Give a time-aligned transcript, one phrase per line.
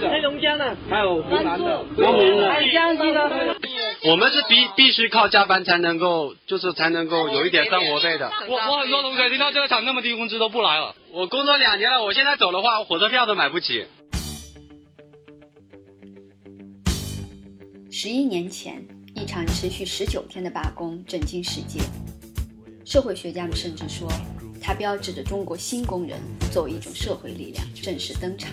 [0.00, 3.56] 黑龙江的，还有湖南的，还有江西的。
[4.04, 8.30] 我们是必必须靠加班才能够，就是才能够有一点生活费的。
[8.48, 10.94] 我我很多同学听到这个厂那么低工资都不来了。
[11.12, 13.86] 我工作两年了，我现在走的话，火车票都买不起。
[17.90, 21.80] 十一年前，一场持续十九天的罢工震惊世界。
[22.84, 24.06] 社会学家们甚至说，
[24.62, 26.18] 它标志着中国新工人
[26.52, 28.50] 作为一种社会力量正式登场。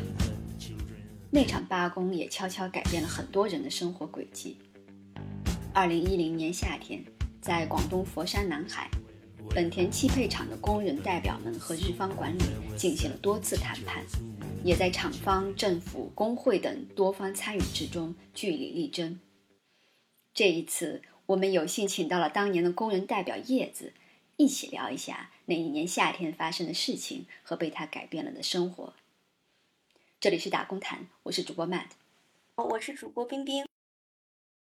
[1.36, 4.56] 那场罢工也悄悄改变了很多人的生活轨迹。
[5.74, 7.04] 二零一零年夏天，
[7.42, 8.88] 在广东佛山南海，
[9.50, 12.44] 本田汽配厂的工人代表们和日方管理
[12.78, 14.06] 进行了多次谈判，
[14.64, 19.20] 也在厂方、政府、工会等多方参与之中据理力争。
[20.36, 23.94] 这一次，我们有幸请到了当年的工人代表叶子，
[24.38, 28.94] 一起聊一下那一年夏天发生的事情和被他改变了的生活。
[30.24, 31.88] 这里是打工谈，我是主播 Matt，
[32.56, 33.66] 我是主播冰冰。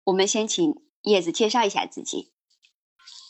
[0.03, 0.83] 我们先请。
[1.05, 2.33] 叶子介绍一下自己。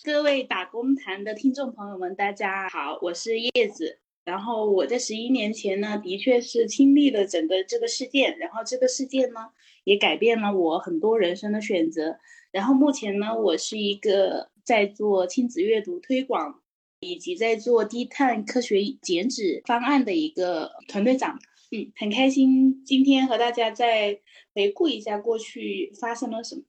[0.03, 3.99] 各位打工谈的听众朋友们，大家好，我是叶子。
[4.25, 9.51] 然后我在十一年前呢，的确是经历了整个这个事件，然后这个事件呢，
[9.85, 12.19] 也改变了我很多人生的选择。
[12.51, 16.63] 然后目前呢，我是一个在做亲子阅读推广，
[17.01, 21.39] 以及在做低碳科学减脂方案的一个团队长。
[21.75, 24.21] 嗯，很开心今天和大家再
[24.55, 26.63] 回顾一下过去发生了什么。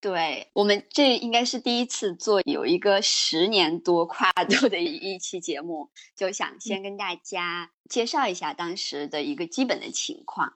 [0.00, 10.54] 对我们这应该是第一次做有一个十年多跨度的一一期节目，就想先跟大家介绍一下当时的一个基本的情况。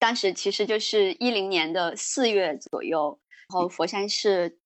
[0.00, 4.58] 当时其实就是一零年的四月左右，然后佛山市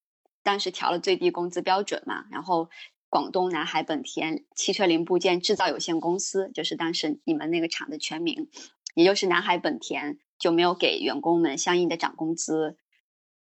[0.43, 2.69] 当时调了最低工资标准嘛，然后
[3.11, 8.49] 广东南海本田汽车零部件制造有限公司，就是当时你们那个厂的全名，
[8.95, 12.77] 也就是南海本田，就没有给员工们相应的涨工资。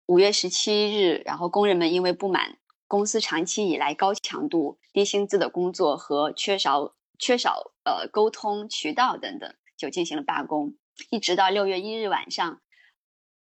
[0.06, 10.76] 五月十七日，然后工人们因为不满公司长期以来高强度、低薪资的工作和缺少缺少呃沟通渠道等等，就进行了罢工。
[11.10, 12.60] 一直到六月一日晚上，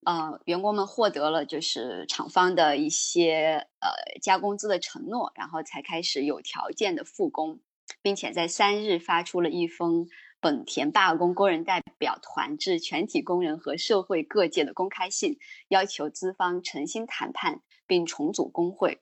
[0.05, 3.89] 呃，员工们获得了就是厂方的一些呃
[4.21, 7.59] 加工资的承诺，然后才开始有条件的复工，
[8.01, 10.07] 并且在三日发出了一封。
[10.39, 18.99] 本田罢工工人代表团致全体工人和社会各界的公开信，要求资方诚心谈判并重组工会。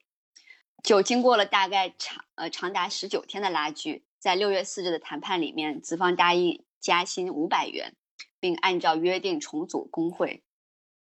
[0.82, 7.98] 就经过了大概长呃长达十九天的拉锯，在六月四日的谈判里面，资方答应加薪五百元，
[8.40, 10.45] 并按照约定重组工会。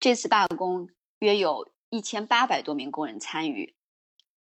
[0.06, 3.76] 这次罢工约有一千八百多名工人参与。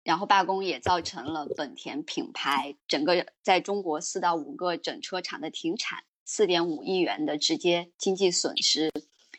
[0.02, 8.92] 然后罢工也造成了本田品牌整个在中国四到五个整车厂的停产，四点五亿元的直接经济损失，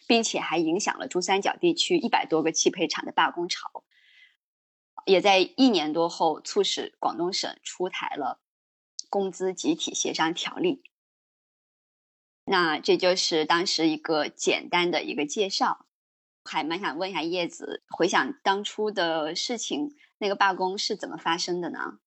[0.07, 3.83] 并且还影响了珠三角地区一百多个汽配厂的罢工潮。
[5.05, 8.39] 也在一年多后，促使广东省出台了
[9.11, 10.81] 工资集体协商条例。
[12.45, 15.84] 那这就是当时一个简单的一个介绍，
[16.45, 19.95] 还蛮想问一下叶子，回想当初的事情。
[20.17, 21.99] 那个罢工是怎么发生的呢？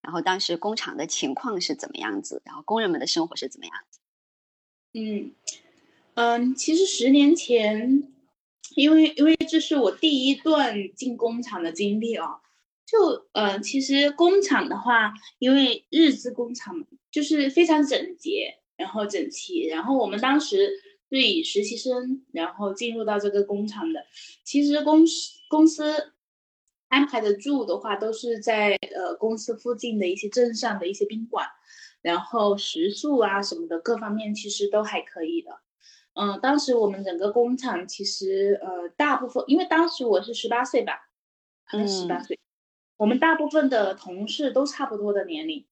[0.00, 2.40] 然后当时工厂的情况是怎么样子？
[2.46, 4.00] 然后工人们的生活是怎么样子？
[4.94, 5.34] 嗯
[6.14, 8.08] 嗯，其实十年前，
[8.76, 12.40] 因为因为这是我第一段进工厂的经历哦，
[12.86, 20.70] 就呃，其实工厂的话，因为日资工厂就是非常整洁，然后整齐，然后我们当时
[21.10, 24.06] 是以实习生然后进入到这个工厂的，
[24.44, 26.12] 其实公司公司。
[26.90, 31.46] 安排的住的话，都是在呃公司附近的一些镇上的一些宾馆，
[32.02, 35.60] 然后食宿啊什么的各方面其实都还可以的。
[36.14, 40.94] 嗯，当时我们整个工厂其实呃大部分，因为当时我是十八岁吧，
[41.62, 42.40] 好像十八岁，
[42.96, 45.64] 我们大部分的同事都差不多的年龄，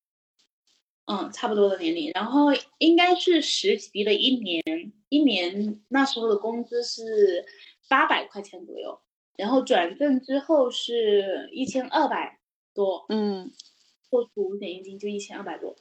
[1.10, 4.62] 嗯，差不多的年龄，然后应该是实习了一年，
[5.08, 7.46] 一年那时候的工资是
[7.88, 9.00] 八百块钱左右。
[9.36, 12.40] 然后转正之后是一千二百
[12.74, 13.52] 多，嗯，
[14.10, 15.76] 扣除五险一金就一千二百多。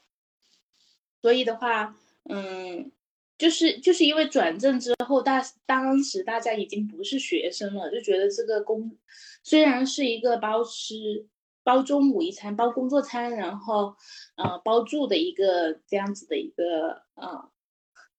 [1.23, 1.97] 所以的话，
[2.29, 2.91] 嗯，
[3.35, 8.95] 就是就是因为转正之后，大当时大家已经不是学生了，就觉得这个工
[9.43, 11.25] 虽然是一个包吃、
[11.67, 13.97] 包中午一餐、包工作餐，然后
[14.37, 17.51] 呃包住的一个这样子的一个呃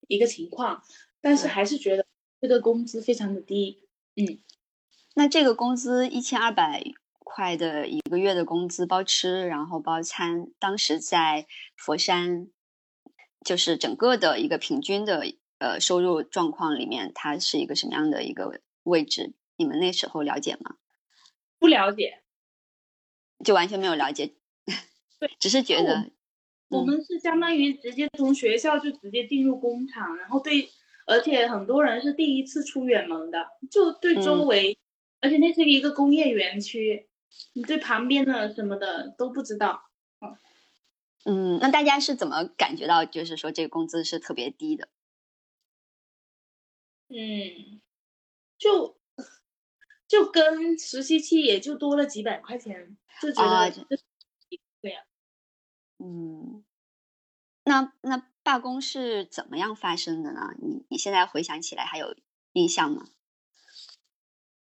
[0.07, 0.83] 一个情况，
[1.19, 2.05] 但是还是觉得
[2.39, 4.39] 这个工资非常的低，嗯。
[5.15, 6.83] 那这个工资一千二百
[7.17, 12.49] 块的一个月的工资包吃，然后包餐，当时在佛山，
[13.43, 15.25] 就是整个的一个平均的
[15.57, 19.33] 呃收入状况里面，它是一个什么样的一个位置？
[19.57, 20.75] 你们那时候了解吗？
[21.57, 22.21] 不了解，
[23.43, 24.33] 就完全没有了解，
[25.19, 26.11] 对，只是觉得
[26.67, 30.69] 我们是相当于直接从学校就直接进入工厂，然后对，
[31.05, 34.77] 而且很多人是第一次出远门的，就对周围，
[35.21, 37.07] 而且那是一个工业园区，
[37.53, 39.89] 你对旁边的什么的都不知道。
[41.25, 44.89] 嗯，那大家是怎么感觉到，就是说这个工资是特别低的？
[47.09, 47.81] 嗯，
[48.59, 48.98] 就
[50.09, 53.85] 就跟实习期也就多了几百块钱，就觉啊得
[54.81, 55.03] 对呀、
[55.99, 56.65] 嗯，
[57.63, 60.55] 那那罢工是怎么样发生的呢？
[60.59, 62.15] 你你现在回想起来还有
[62.53, 63.05] 印象吗？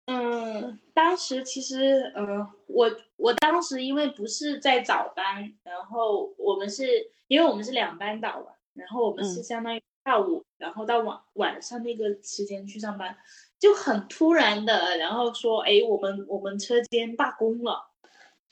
[0.05, 13.15] 嗯，当时其实，嗯，我我当时因为不是在早班，然后我们是因为我们是两班倒嘛，然后我们是嗯相当于下午，然后到晚晚上那个时间去上班，
[13.61, 17.91] 就很突然的，然后说，哎，我们我们车间罢工了，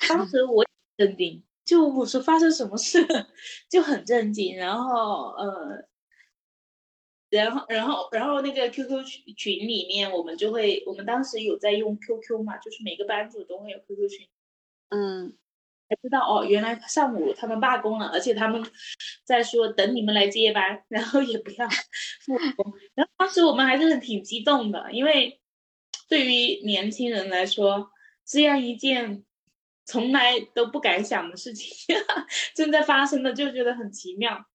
[0.07, 0.63] 当时我
[0.95, 3.06] 震惊，就我说发生什么事，
[3.69, 5.89] 就很震惊，然后呃。
[7.31, 14.27] 然后，然后，然后那个 QQ 群群里面，我们就会，我们当时有在用 QQ 嘛，就是每个班主都会有 QQ 群，
[14.89, 15.38] 嗯。
[15.89, 18.63] 才知道哦，原来上午他们罢工了，而且他们
[19.25, 22.74] 在说等你们来接班，然后也不要复工。
[22.94, 25.41] 然后当时我们还是很挺激动的，因为
[26.07, 27.89] 对于年轻人来说，
[28.24, 29.25] 这样一件
[29.86, 31.68] 从来都不敢想的事情
[32.53, 34.45] 正在发生的，就觉得很奇妙。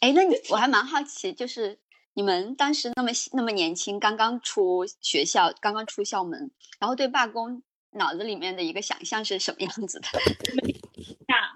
[0.00, 1.78] 哎，那你我还蛮好奇，就是
[2.14, 6.50] 你们当时那么那么年轻，刚刚出学校，刚刚出校门，
[6.80, 7.62] 然后对罢工
[7.92, 10.08] 脑子里面的一个想象是什么样子的？
[11.28, 11.52] 呀，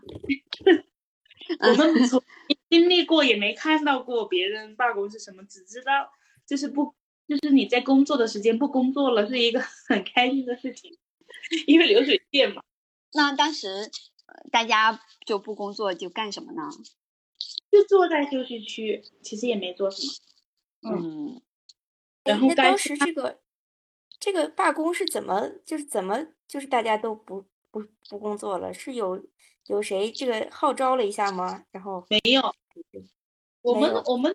[1.60, 6.10] 我们从没经历过，也没看到过别人罢工是什么，只知道
[6.46, 6.94] 就是不，
[7.28, 10.96] 就是你在工作的时间不工作了，是一个 很开心的事情，
[11.66, 12.62] 因为流水线嘛。
[13.12, 13.68] 那当时
[14.26, 16.62] 呃大家就不工作，就干什么呢？
[17.70, 20.12] 就坐在休息区，其实也没做什么。
[20.96, 21.42] 嗯
[22.24, 23.40] 然后当时这个
[24.26, 26.18] 这个罢工是怎么就是怎么
[26.48, 27.80] 就是大家都不不
[28.10, 28.74] 不工作了？
[28.74, 29.24] 是有
[29.68, 31.62] 有谁这个号召了一下吗？
[31.70, 32.42] 然后没有，
[33.62, 34.34] 我们我们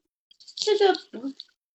[0.55, 1.27] 这个不，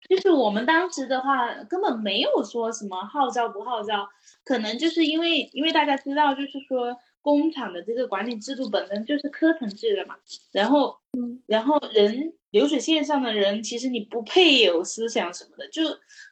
[0.08, 4.08] 就是我们当时的话根本没有说什么号召不号召，
[4.44, 10.16] 可能就是因为因为大家知道，就是说工厂的这个管理制度本身就是科层制的嘛，
[10.52, 15.82] 然后嗯然后人流水线上的人，其实你不配有思想什么的，就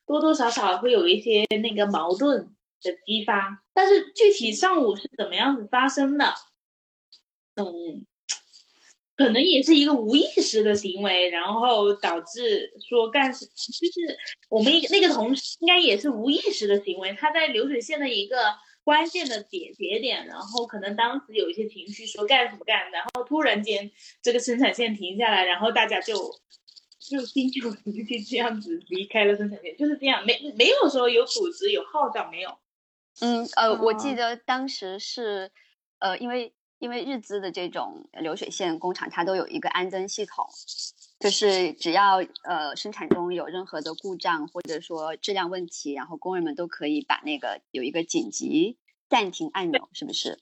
[0.06, 6.34] 多多少少会有一些那个矛盾的激发，但是具体上午是怎么样子发生的，
[7.56, 8.06] 嗯，
[9.16, 14.18] 可能也是一个无意识的行为，然后导致说干事，就是
[14.48, 18.36] 我们那个同事应该也是无意识的行为，他在流水线的一个
[18.82, 23.90] 关键的节节点，然后可能当时有一些情绪说干什么干，然后突然间
[24.20, 26.14] 这个生产线停下来，然后大家就
[27.06, 32.58] 就心有灵犀这样子离开了生产线，就是这样，没没有说有组织有号召没有，
[33.20, 35.50] 嗯呃，我记哦得当时是
[35.98, 40.46] 呃，因为因为日资的这种流水线工厂，它都有一个安增系统，
[41.20, 50.38] 就是只要呃生产中有任何的故障或者说质量问题，然后工人们都可以把那个有一个紧急暂停按钮，是不是？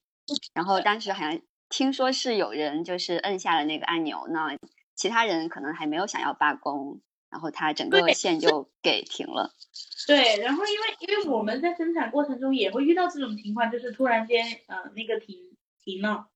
[0.54, 4.56] 然后当时好像听说是有人就是摁下了那个按钮，那
[5.02, 9.52] 其他人可能还没有想要罢工，然后他整个线就给停了。
[10.06, 16.28] 对，然后因为因为我们在生产过程中也会遇到这种情况，就是突然间呃那个停停了，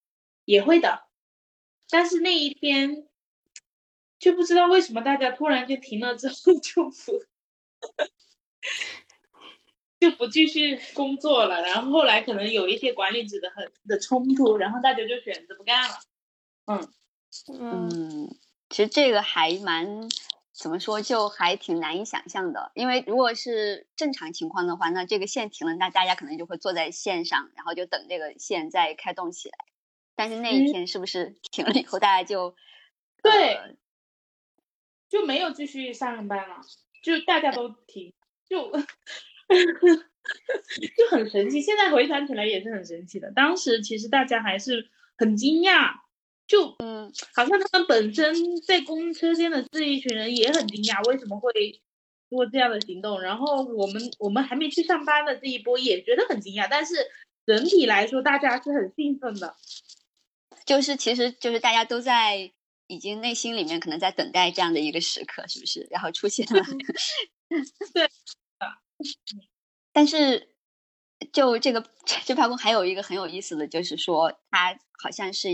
[0.44, 1.04] 也会的。
[1.90, 3.06] 但是那一天
[4.18, 6.90] 就不知道为什么大家突然就停了之后 就不
[10.00, 15.94] 就不继续工作了，然后后来可能有一些管理者的很的冲突，然后大家就选择不干了。
[16.64, 16.92] 嗯，
[17.49, 18.37] 嗯嗯，
[18.68, 20.08] 其实这个还蛮
[20.52, 22.73] 怎么说，就还挺难以想象的。
[22.75, 29.58] 因为如果是正常情况的话，那这个线停了，那大家可能就会坐在线上，然后就等这个线再开动起来。
[30.14, 32.56] 但是那一嗯天是不是停了以后，大家就
[33.23, 33.75] 对呃
[35.08, 36.62] 就没有继续上班了，
[37.02, 38.14] 就大家都停，
[38.49, 38.73] 就
[40.96, 41.61] 就很神奇。
[41.61, 43.30] 现在回想起来也是很神奇的。
[43.30, 46.00] 当时其实大家还是很惊讶，
[46.47, 51.53] 就嗯好像他们本身在公车间的这一群人也很惊讶，为什么会
[52.31, 53.21] 做这样的行动。
[53.21, 56.95] 然后我们我们还没去上班的这一波也觉得很惊讶，但是
[57.47, 59.57] 整体来说大家是很兴奋的。
[60.65, 62.53] 就是其实就是大家都在
[62.88, 65.87] 已经内心里面可能在等待这样的一个时刻，是不是？
[65.91, 66.62] 然后出现了，
[67.95, 68.11] 对，
[69.93, 70.49] 但是
[71.33, 71.85] 就这个
[72.25, 75.49] 这罢工还有一个很有意思的就是说，它好像是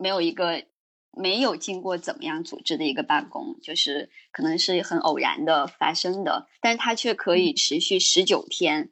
[0.00, 0.64] 没有一个
[1.12, 8.90] 没有经过怎么样组织的一个罢工，就是可能是很偶然的发生的，但是它却可以持续十九天，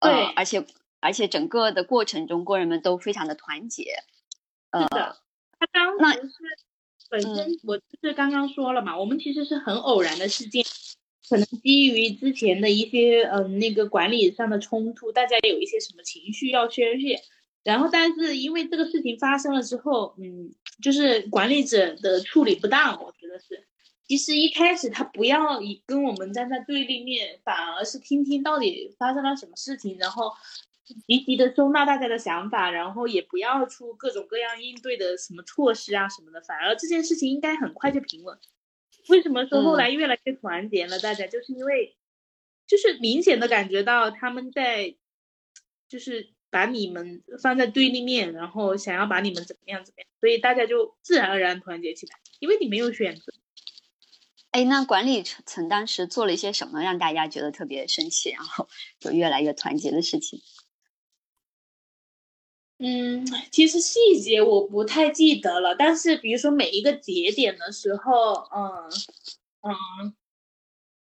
[0.00, 0.10] 对。
[0.10, 0.66] 呃，而且
[1.00, 3.92] 而且整个的过程中，工人们都非常的团结，
[4.70, 4.88] 呃，
[5.58, 6.34] 他当那时是
[7.10, 10.64] 本身我就是刚刚说了嘛，我们其实是很偶然的事件，
[11.28, 17.20] 可能基于之前的一些嗯、呃那个管理上的冲突，大家有一些什么情绪要宣泄，
[17.62, 23.66] 然后但是因为这个事情发生了之后，嗯，就是管理者的处理不当，我觉得是。
[24.04, 30.32] 其实一开始他不要以跟我们站在对立面，反而是听听到底发生了什么事情，然后
[31.06, 38.36] 积极的收纳大家的想法，然后也不要出各种各样应对的什么措施啊什么的，反而这件事情应该很快就平稳。
[39.08, 40.98] 为什么说后来越来越团结了？
[40.98, 41.96] 大家就是因为，
[42.66, 44.96] 就是明显的感觉到他们在，
[45.88, 53.32] 就是把你们放在对立面，然后想要把你们怎么样怎么样，所以大家就自然而然团结起来，因为你没有选择。
[54.50, 60.42] 哎，那管理层层当时做了一些什么让大家觉得特别生气，然后就越来越团结的事情？
[62.82, 68.90] 嗯，其实细节我不太记得了，但是比如说每一个节点的时候，嗯
[69.60, 70.16] 嗯，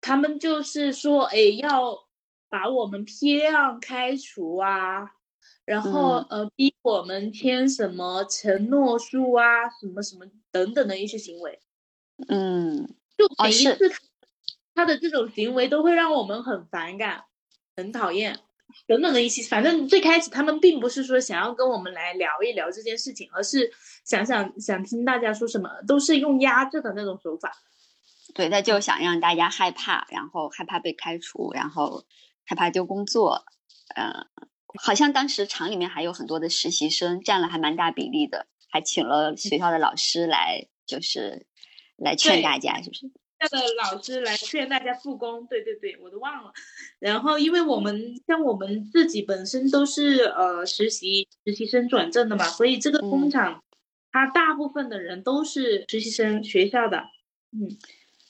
[0.00, 2.06] 他们就是说，哎，要
[2.48, 5.15] 把我们批量开除啊，
[5.66, 11.60] 然后、呃逼我们签什么承诺书啊，什么什么等等的一些行为，
[12.28, 12.86] 嗯，
[13.18, 13.98] 就每一次他
[14.74, 17.24] 他的这种行为都会让我们很反感、
[17.76, 18.38] 很讨厌。
[18.86, 23.70] 等等的一些，反正最开始他们并不是说想要跟我们来聊一聊这件事情，而是
[24.04, 27.52] 想想想听大家说什么，都是用压制的那种手法。
[28.34, 32.04] 对，他就想让大家害怕，然后害怕被开除，然后
[32.44, 33.44] 害怕丢工作，
[33.94, 34.26] 呃，
[34.76, 41.46] 好像当时厂里面还有很多的实习生，占了还蛮大比例的，还请了学校的老师来，就是
[41.96, 43.10] 来劝大家，是不是？
[43.38, 46.52] 那个老师来劝大家复工，对对对，我都忘了。
[46.98, 53.62] 然后，因为我们像我们自己本身都是呃实习实习生转正的嘛，所以这个工嗯厂，
[54.10, 57.04] 它大部分的人都是实习生学校的。
[57.52, 57.76] 嗯，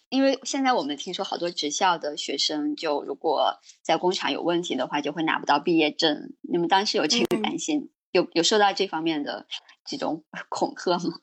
[0.09, 6.35] 因为现在我们听说好多职校的学生，就如果在工厂有问题的话，就会拿不到毕业证。
[6.43, 9.47] 你们当时有这个嗯担心，有有受到这方面的
[9.85, 11.21] 这种 恐吓吗？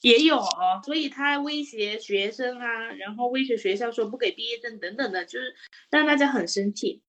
[0.00, 0.42] 也有，
[0.84, 5.54] 所以他威胁学生啊，然后威胁学校说不给毕业证等等的，就是
[5.90, 7.02] 让大家很生气。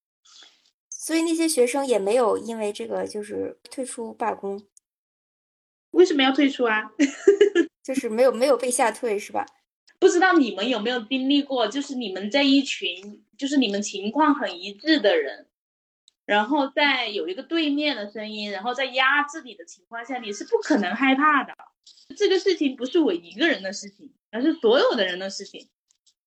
[0.90, 4.66] 所以那些学生也没有因为这个就是退出罢工，
[5.92, 6.92] 为什么要退出啊？
[7.84, 9.46] 就是没有没有被吓退是吧？
[10.00, 15.48] 不知道你们有没有经历过，就是你们这一群，就是你们情况很一致的人，
[16.26, 21.54] 然后在有一个对面的声音，然后在压制你的情况下，你是不可能害怕的。
[22.16, 25.70] 这个事情不是我一个人的事情，而是所有的人的事情。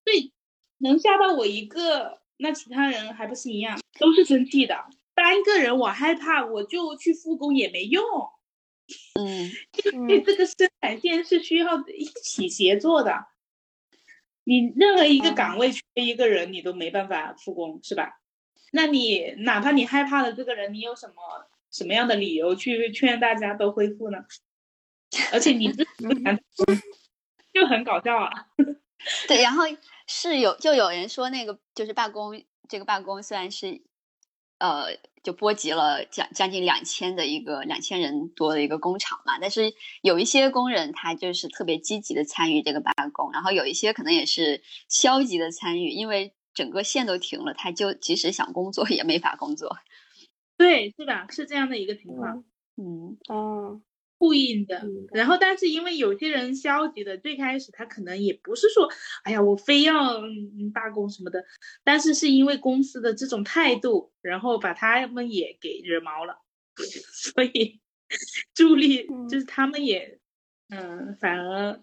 [0.03, 0.33] 所以
[0.79, 4.75] 能吓到我一个，那其他人还不是一样，都是生气的。
[5.13, 8.03] 单个人我害怕，我就去复工也没用。
[9.19, 9.51] 嗯，
[9.93, 13.27] 因为这个生产线是需要一起协作的。
[14.49, 18.19] 你任何一个岗位缺一个人，你都没办法复工，是吧？
[18.71, 21.13] 那你哪怕你害怕的这个人，你有什么
[21.69, 24.17] 什么样的理由去劝大家都恢复呢？
[25.31, 25.85] 而且你自己
[27.53, 28.31] 就很搞笑啊。
[29.27, 29.65] 对，然后
[30.07, 33.83] 是有就有人说那个就是罢工，这个罢工虽然是
[34.59, 49.77] 呃就波及了将将近两千的一个两千人多的一个工厂嘛，但是有一些工人他就是特别积极的参与这个罢工，然后有一些可能也是消极的参与，因为整个线都停了，他就即使想工作 也没法工作。
[50.57, 52.43] 对，是的，是这样的一个情况，嗯。
[52.77, 53.17] 嗯。
[53.29, 53.81] 哦，
[54.19, 54.85] 呼应的。
[55.11, 58.87] 然后，但是因为有些人消极的，最开始他可能也不是说，
[59.23, 61.43] 哎呀，我非要嗯罢工什么的，
[61.83, 66.41] 但是是因为公司的这种态度，然后把他们也给惹毛了，
[66.75, 67.79] 所以
[68.53, 70.19] 助力嗯就是他们也，
[70.69, 71.81] 嗯，反而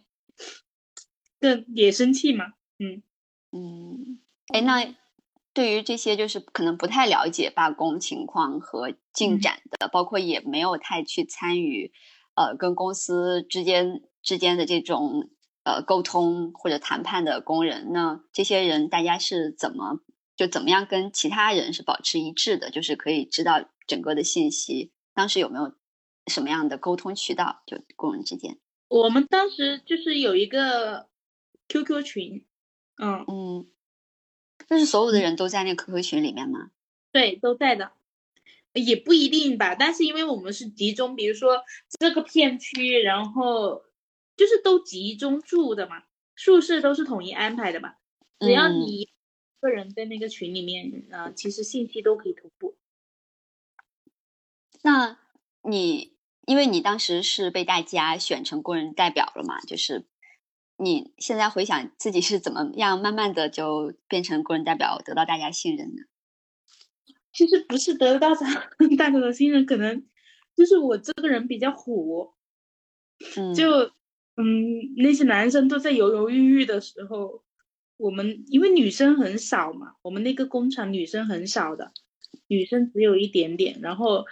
[1.40, 3.02] 更也生气嘛，嗯。
[3.52, 4.94] 嗯，哎，那
[5.54, 11.92] 对于这些就是可能不太了解罢工情况和进嗯展的，包括也没有太去参与，
[12.36, 15.30] 呃，跟公司之间之间的这种
[15.64, 20.00] 呃沟通或者谈判的工人，那这些人大家是怎么
[20.36, 24.92] 就怎么样跟其他人是保持一致的，就是可以知道整个的信息。
[25.14, 25.72] 当时有没有
[26.26, 28.58] 什么样的沟通渠道，就工人之间？
[28.88, 31.08] 我们当时就是有一个
[31.68, 32.44] QQ 群，
[33.02, 33.66] 嗯，嗯，
[34.68, 36.70] 就是所有的人都在那个 QQ 群里面吗？
[37.10, 37.92] 对，都在的，
[38.76, 39.74] 也不一定吧。
[39.74, 41.62] 但是因为我们是集中，比如说
[41.98, 43.82] 这个片区，然后
[44.36, 46.04] 就是都集中住的嘛，
[46.36, 47.94] 宿舍都是统一安排的嘛。
[48.38, 49.08] 只要嗯你一
[49.60, 52.76] 个人在那个群里面，啊、其实信息都可以同步。
[54.82, 55.18] 那
[55.62, 56.16] 你
[56.46, 60.04] 因为你当时是被大家选成工人代表了嘛，就是
[60.76, 66.02] 你现在回想自己是怎么样慢慢的就变成工人代表，得到大家信任的？
[67.36, 68.38] 其实不是得到大
[68.96, 70.06] 大家的信任，可能
[70.56, 72.32] 就是我这个人比较虎，
[73.36, 73.90] 嗯，就
[74.36, 77.44] 嗯，那些男生都在犹犹豫豫的时候，
[77.98, 81.92] 我们因为女生很少嘛，我们那个工厂女生很少的，
[82.46, 84.24] 女生只有一点点，然后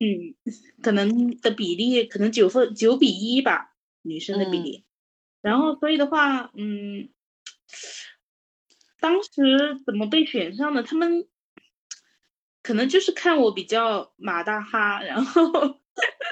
[0.00, 0.34] 嗯，
[0.82, 4.64] 可能的比例可能九分九比一吧，女生的比嗯。
[4.64, 4.84] 例，
[5.40, 7.08] 然后所以的话，嗯，
[9.00, 10.82] 当时怎么被选上的？
[10.82, 11.28] 他们
[12.62, 15.80] 可能就是看我比较马大哈，然后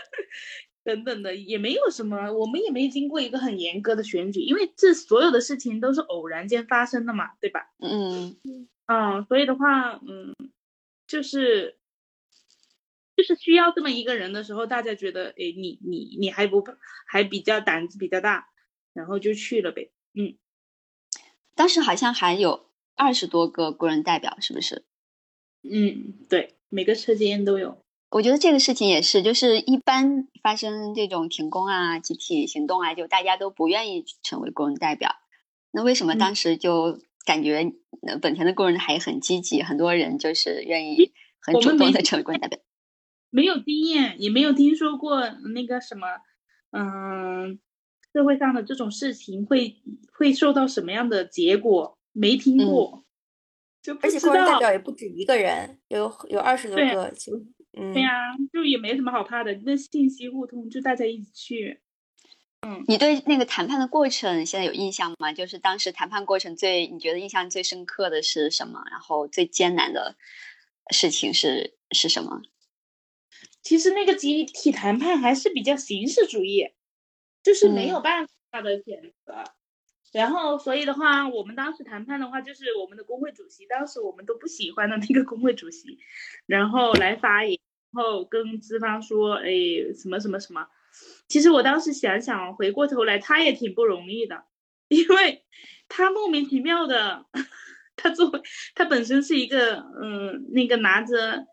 [0.85, 7.71] 等等的，也没有什么，我们也没经过一个很严格的选举，因为这所有的事情都是偶然间发生的嘛，对吧？
[7.81, 8.37] 嗯
[8.87, 10.35] 嗯，所以的话，嗯，
[11.07, 11.79] 就是
[13.17, 16.65] 就是需要这么一个人的时候，大家觉得，哎，你你你还不
[17.07, 18.49] 还比较胆子比较大，
[18.95, 19.91] 然后就去了呗。
[20.15, 20.39] 嗯，
[21.55, 24.85] 当时好像还有二十多个工人代表，是不是？
[25.63, 27.79] 嗯，对，每个车间都有。
[28.11, 35.11] 我觉得这个事情也是，就是一般发生这种停工啊、集体行动啊，就大家都不愿意成为工人代表。
[35.71, 37.73] 那为什么嗯当时就感觉
[38.07, 42.59] 呃本田的工人还很积极，很多人就是愿意很主动的成为工人代表？
[43.31, 45.21] 没有经验，也没有听说过
[45.55, 46.09] 那个什么，
[46.73, 47.61] 嗯，
[48.13, 49.77] 社会上的这种事情会
[50.13, 53.05] 会受到什么样的结果，没听过，
[53.83, 54.59] 就不知而且工人代。
[54.59, 57.37] 表也不止一个人，有有二十多个，就
[57.73, 58.11] 嗯，对呀、
[58.53, 61.81] 就也没什么好怕的，那信息互通，就大家一起去。
[62.63, 65.33] 嗯你对那个谈判的过程现在有印象吗？
[65.33, 68.83] 就是当时谈判过程最你觉得印象最深刻的是什么？
[68.91, 70.17] 然后最艰难的
[70.91, 72.43] 事情是是什么？
[73.63, 76.69] 其实那个集体谈判还是比较形式主义，
[77.43, 79.45] 就是没有嗯办法的选择。
[80.13, 85.99] 然后，所以的话，我们当时谈判的话，就是我们的工会主席，当时我们都不喜欢的那个工会主席，
[86.47, 87.59] 然后来发言，
[87.93, 89.51] 然后跟资方说，哎，
[89.95, 90.67] 什么什么什么。
[91.29, 94.45] 其实我当时想想，回过头来，他也挺不容易的，
[94.89, 95.45] 因为
[95.89, 97.27] 他莫名其妙的，
[97.95, 98.41] 他作为
[98.75, 101.47] 他本身是一个嗯，那个拿着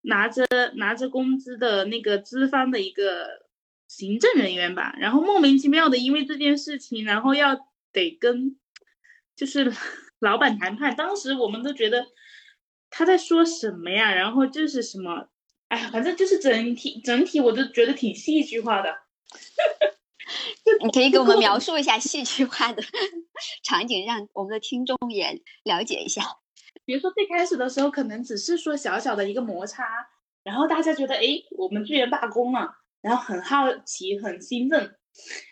[0.00, 3.46] 拿着拿着工资的那个资方的一个
[3.86, 7.56] 行政人员吧，然后莫名其妙的因为这件事情，然后要
[7.92, 8.56] 得跟
[9.36, 9.72] 就是
[10.20, 12.06] 老板谈判，当时我们都觉得
[12.90, 15.28] 他在说什么呀，然后就是什么，
[15.68, 18.94] 哎呀，反正就是整体整体我都觉得挺戏剧化的。
[20.84, 22.82] 你可以给我们描述一下戏剧化的
[23.64, 26.22] 场景，让我们的听众也了解一下。
[26.84, 29.84] 比如说最开始的时候，可能只是说小小的一个摩擦，
[30.42, 31.26] 然后大家觉得，哎，
[31.58, 34.96] 我们居然罢工了，然后很好奇，很兴奋，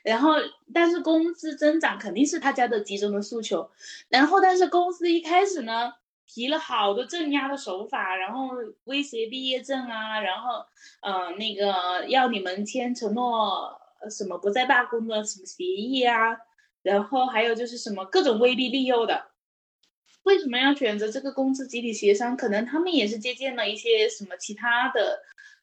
[0.02, 0.34] 然后
[0.72, 3.70] 但是工资增长肯定是他家的集中的诉求，
[4.08, 5.92] 然后但是公司一开始呢
[6.26, 8.50] 提了好多镇压的手法，然后
[8.84, 10.64] 威胁毕业证啊，然后
[11.02, 16.36] 呃那个要你们签承诺什么不再罢工的什么协议啊，
[16.82, 19.26] 然后还有就是什么各种威逼利诱的。
[20.22, 22.36] 为什么要选择这个工资集体协商？
[22.36, 25.18] 可能他们也是借鉴了一些什么其他的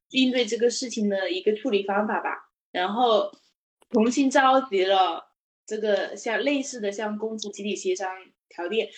[0.09, 3.31] 应对这个事情的一个处理方法吧，然后
[3.89, 5.31] 重新召集了
[5.65, 8.09] 这个像类似的像工资集体协商
[8.49, 8.89] 条例。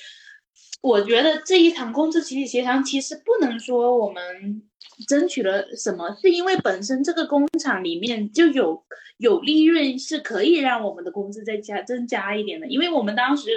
[0.81, 4.63] 我觉得这一场工资集体协商其实不能说我们
[5.07, 8.83] 争取了什么，是因为本身这个工厂里面就有
[9.17, 13.49] 有利润，是可以让我们的工资再加增加一点的，因为我们当时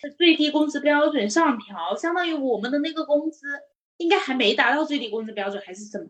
[0.00, 0.10] 是。
[0.16, 3.46] 最低工资标准上调，相当于我们的那个工资
[3.98, 6.06] 应该还没达到最低工资标准，还是什么？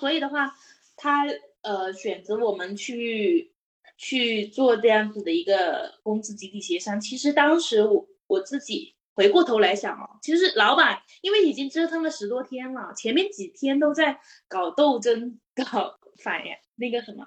[0.00, 0.54] 所以的话，
[0.94, 1.26] 他
[1.62, 3.52] 呃选择我们去
[3.96, 7.00] 去做这样子的一个工资集体协商。
[7.00, 17.26] 其实当时我我自己回过头来想哦，其实老板因为已经折腾了十多天了，前面几天都在搞斗争、搞反呀那个什么，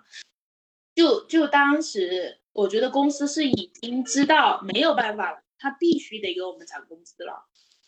[0.96, 5.44] 就就当时我觉得公司是已经知道没有办法了。
[5.62, 7.34] 他必须得给我们涨工资了，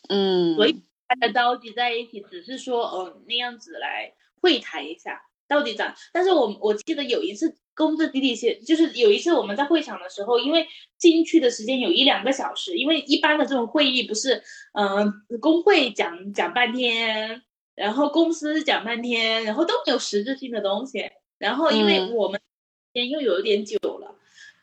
[0.09, 5.21] 嗯，所以大家召集在一起，只是说，嗯、呃，那样子来会谈一下。
[5.51, 5.93] 到底涨？
[6.13, 10.65] 但是我我记得有一次工资集体协，就是有一次我们在会场的时候，因为
[10.97, 15.11] 进去的时间有一两个小时，因为一般的这种会议不是，嗯、
[15.41, 17.41] 工会讲讲半天，
[17.75, 21.11] 然后公司讲半天，然后都没有实质性的东西。
[21.37, 22.45] 然后因为嗯我们时
[22.93, 24.15] 间又有点久了，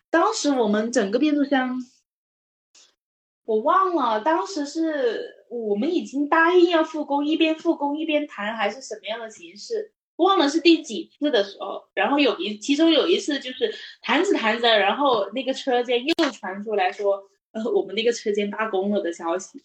[0.08, 1.78] 当时我们整个变速箱，
[3.44, 9.92] 我忘了，当时是我们已经答应要复工，一边复工一边谈，还是什么样的形式？
[10.24, 19.62] 忘了是第几次的时候，然后有一，其中有一次就是谈着谈着，然后那个车间又传出来说，呃，我们那个车间罢工了的消息。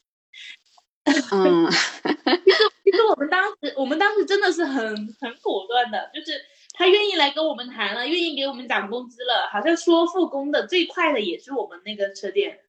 [1.32, 1.70] 嗯
[2.84, 4.86] 其实我们当时，我们当时真的是很
[5.20, 6.32] 很果断的，就是
[6.74, 12.60] 他愿意来跟我们谈了，愿意给我们涨工资了，好像说复工的最快的也是我们那个车间，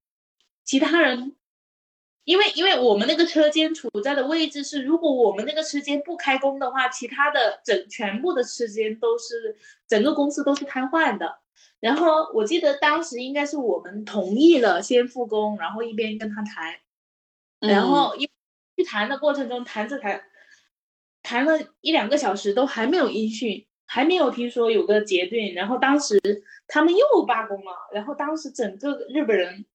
[0.65, 1.37] 其他人，
[2.25, 9.57] 因为因为我们那个车间处在的位置是，如果我们那个车间不开工的话，其他的整全部的车间都是
[9.87, 11.39] 整个公司都是瘫痪的。
[11.81, 16.75] 然后我记得当时应该是我们同意了先复工，然后一边跟他谈，
[17.61, 18.27] 然嗯后一
[18.77, 20.25] 去谈的过程中，谈着谈，
[21.23, 25.53] 谈了一两个小时都还没有音讯，还没有听说有个结论。
[25.53, 26.19] 然后当时
[26.67, 29.67] 他们又罢工了，然后当时整个日本人，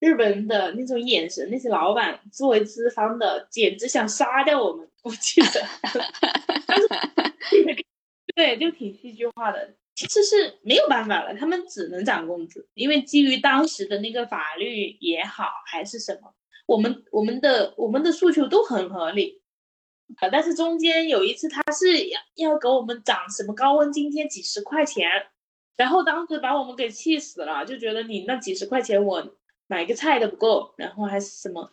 [0.00, 4.88] 日本的那种眼神，那些老板作为资方的，简直想杀掉我们。
[5.02, 5.66] 我记得，
[6.66, 6.88] 但是
[8.34, 9.74] 对，就挺戏剧化的。
[9.94, 16.34] 其实是没有办法了，他们只能涨工资，因为基于当时的那个法律也好，还是什么，
[16.66, 19.40] 我们我们的我们的诉求都很合理，
[20.16, 25.08] 啊，但是中间有一次他是要要给我们涨什么高温津贴几十块钱，
[25.78, 31.70] 然后当时把我们给气死了，就觉得你那几十块钱我买个菜都不够，然后还是什么，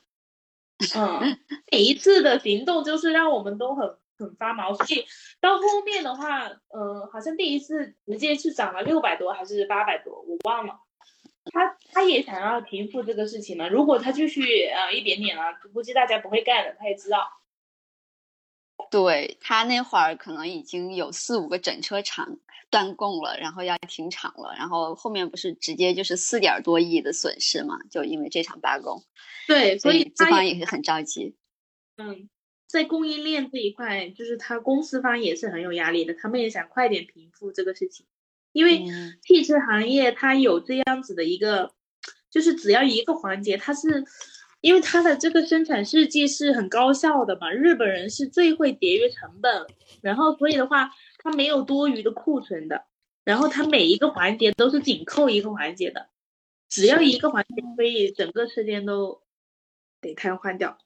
[0.95, 1.37] 嗯，
[1.71, 5.05] 每一次的行动就是让我们都很很发毛，所以
[5.39, 10.79] 到后面的话，嗯、好像第一次直接是涨了六百多还是八百多，我忘了。
[11.51, 17.27] 他他也想要平复这个事情嘛，如果他继续呃一点点了，估计大家不会干的，他也知道。
[19.01, 22.37] 对他那会儿可能已经有四五个整车厂
[22.69, 29.03] 断供了，然后要停产了，然后后面不是直接就是四点多亿的损失嘛，就因为这场罢工，
[29.47, 31.35] 对，所所以资方也是很着急。
[31.97, 32.29] 嗯，
[32.67, 38.05] 在供应链这一块，就是他公司方也是很有压力的，他们也想快点平复这个事情，
[38.51, 41.73] 因为嗯汽车行业它有这样子的一个，
[42.29, 44.05] 就是只要一个环节，它是
[44.63, 49.67] 因为它的这个生产设计是很高效的嘛，日本人是最会节约成本，
[50.01, 52.85] 然后所以的话，它没有多余的库存的，
[53.25, 56.07] 然后它每一个环节都是紧扣一个环节的，
[56.69, 59.21] 只要一个环节，所以整个车间都
[59.99, 60.77] 得瘫痪掉。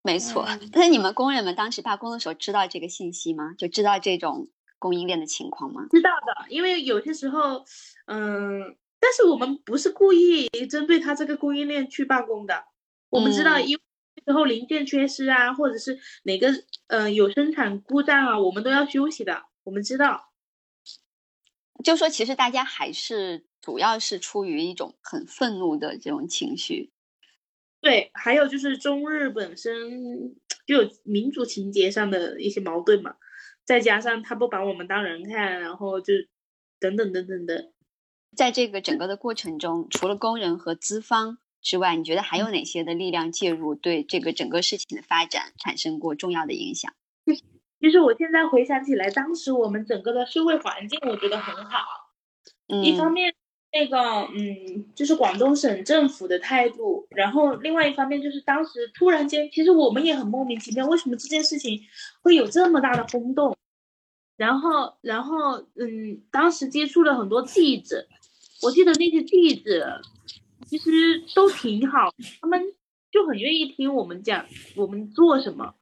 [0.00, 3.54] 没错嗯，但是你们工人们当时罢工的时候知道这个信息吗？
[3.58, 5.88] 就知道这种供应链的情况吗？
[5.90, 7.66] 知道的，因为有些时候，
[8.06, 12.64] 嗯，但是我们不是故意针对他这个供应链去罢工的，
[13.10, 13.82] 我们知道，嗯因为
[14.24, 16.50] 时候零件缺失啊，或者是哪个
[16.86, 20.32] 嗯、呃有生产故障啊，我们都要休息的，我们知道。
[21.84, 26.90] 就说其实大家还是主要是出于一种很愤怒的这种情绪。
[27.82, 30.34] 对，还有就是中日本身
[30.66, 33.16] 就有民族情节上的一些矛盾嘛，
[33.66, 36.14] 再加上他不把我们当人看，然后就
[36.80, 37.73] 等等等等的。
[38.36, 46.92] 在这个整个的过程中，除了工人和资方之外，你觉得还有哪些的力量介入，对这个整个事情的发展产生过重要的影响？
[47.80, 51.78] 其实我现在回想起来，当时我们整个的社会环境，我觉得很好。
[52.82, 53.34] 一方嗯面，
[53.72, 53.98] 那个
[54.34, 61.82] 嗯，就是广东省政府的态度，然后另外一方面就是当时突然间，其实我们也很莫名其妙，为什么这件事情
[62.22, 63.54] 会有这么大的轰动？
[64.36, 68.06] 然后，然后嗯，当时接触了很多记者，
[68.62, 70.00] 我记得那些记者
[70.66, 72.62] 其实都挺好，他们
[73.10, 75.74] 就很愿意听我们讲我们做什么，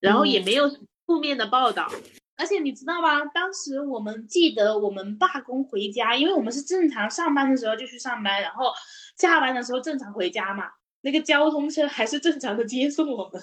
[0.00, 0.70] 然后也嗯没有
[1.06, 1.90] 负面的报道。
[2.36, 3.24] 而且你知道吗？
[3.26, 8.72] 当时我们记得我们罢工回家，因为我们是正常上班的时候就去上班，然后
[9.16, 10.64] 下班的时候正常回家嘛。
[11.02, 13.40] 那个交通车还是正常的接送我们，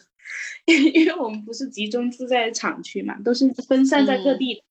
[0.66, 4.64] 因为我们不是集中住在厂区嘛，都是分散在各地的。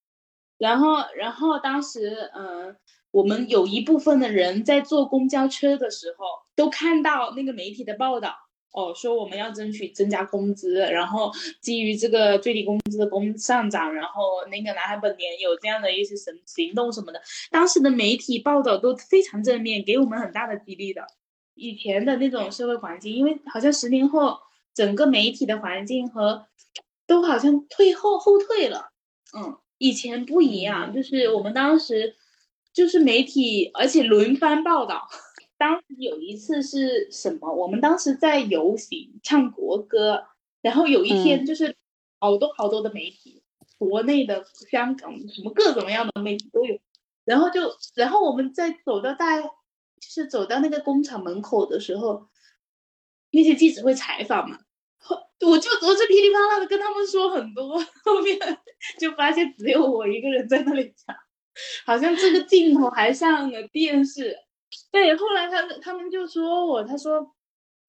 [0.57, 2.75] 然后，然后当时，嗯、
[3.11, 8.33] 我们有一部分的人在坐公交车的时候，都看到那个媒体的报道，
[8.71, 21.05] 哦，说我们要争取增加工资，然后基于这个最低工资的工上涨，然后那个南海本年有这样的一些行行动什么的，当时的媒体报道都非常正面，给我们很大的激励的。
[21.53, 24.37] 以前的那种社会环境，因为好像十年后
[24.73, 26.47] 整个媒体的环境和
[27.05, 28.91] 都好像退后后退了，
[29.37, 32.15] 嗯，以前不一样，就是我们当时
[32.73, 35.07] 就是媒体，而且轮番报道。
[35.57, 37.53] 当时有一次是什么？
[37.53, 40.25] 我们当时在游行唱国歌，
[40.61, 41.75] 然后有一天就是
[42.19, 43.43] 好多好多的媒体，
[43.77, 46.79] 国内的、香港什么各种各样的媒体都有。
[47.23, 47.61] 然后就，
[47.93, 49.49] 然后我们在走到大，就
[49.99, 52.27] 是走到那个工厂门口的时候，
[53.29, 54.57] 那些记者会采访嘛，
[55.07, 58.39] 我就我就噼里啪啦的跟他们说很多，后面
[58.99, 61.15] 就发现只有我一个人在那里讲，
[61.85, 64.35] 好像这个镜头还上了电视。
[64.91, 67.35] 对，后来他他们就说我，他说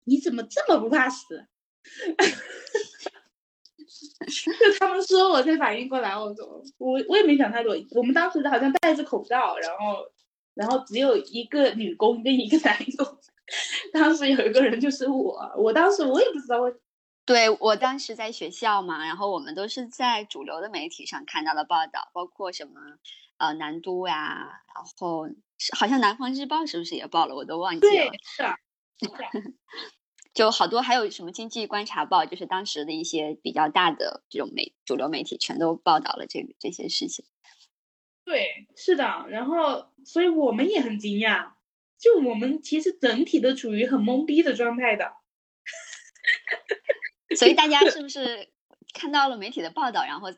[0.04, 1.46] 你怎么这么不怕死？
[4.22, 7.74] 就他们说我才反应过来，我说我我也没想太多。
[7.92, 10.06] 我们当时好像戴着口罩，然后
[10.54, 13.18] 然后只有一个女工跟一个男工。
[13.92, 16.74] 当时有一个人就是我，我当时我也不知道为。
[17.24, 22.80] 对我当时在学校嘛，然后我们都是在主流的媒体上看到的报道，包括什么
[23.42, 25.28] 呃南都呀，然后
[25.76, 27.90] 好像南方日报是不是也报了，我都忘记了。
[27.90, 28.56] 对，是啊。
[30.32, 37.26] 就好多，还有什么经济观察报，就是当时的一些比较大的这种媒主流媒体，全都报道了这个这些事情。
[38.24, 39.26] 对，是的。
[39.28, 41.54] 然后，所以我们也很惊讶，
[41.98, 45.12] 就我们其实整体都处于很懵逼的状态的。
[47.36, 48.52] 所以大家 是不是
[48.94, 50.28] 看到了媒体的报道，然后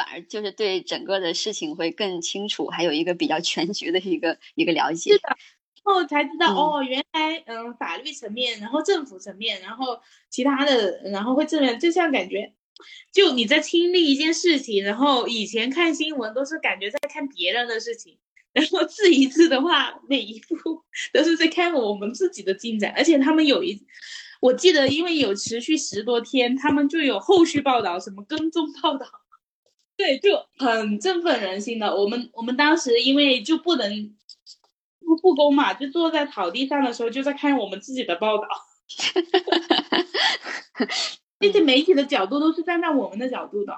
[0.00, 5.12] 反而就是对整个的事情会更清楚，还有一个比较全局的一个一个了解？
[5.12, 5.36] 是的。
[5.82, 12.54] 后才知道哦，原来嗯，法律层面，然后政府层面，然后其他的，然后会这样，就像感觉，
[13.12, 18.16] 就你在亲历一件事情，然后以前看新闻都是感觉在看别人的事情，
[18.52, 20.82] 然后这一次的话，每一步
[21.12, 23.82] 都是在看我们自己的进展，而且他们有一，
[24.40, 29.06] 我记得因为有持续十多天，他们就有后续报道，什么跟踪报道，
[30.00, 31.94] 对，就很振奋人心的。
[31.94, 34.16] 我们我们当时因为就不能。
[35.20, 38.46] 不公嘛，就坐在草地上的时候，就在看我们自己的报道。
[41.40, 43.74] 那些媒体的角度都是站在我们的角度的，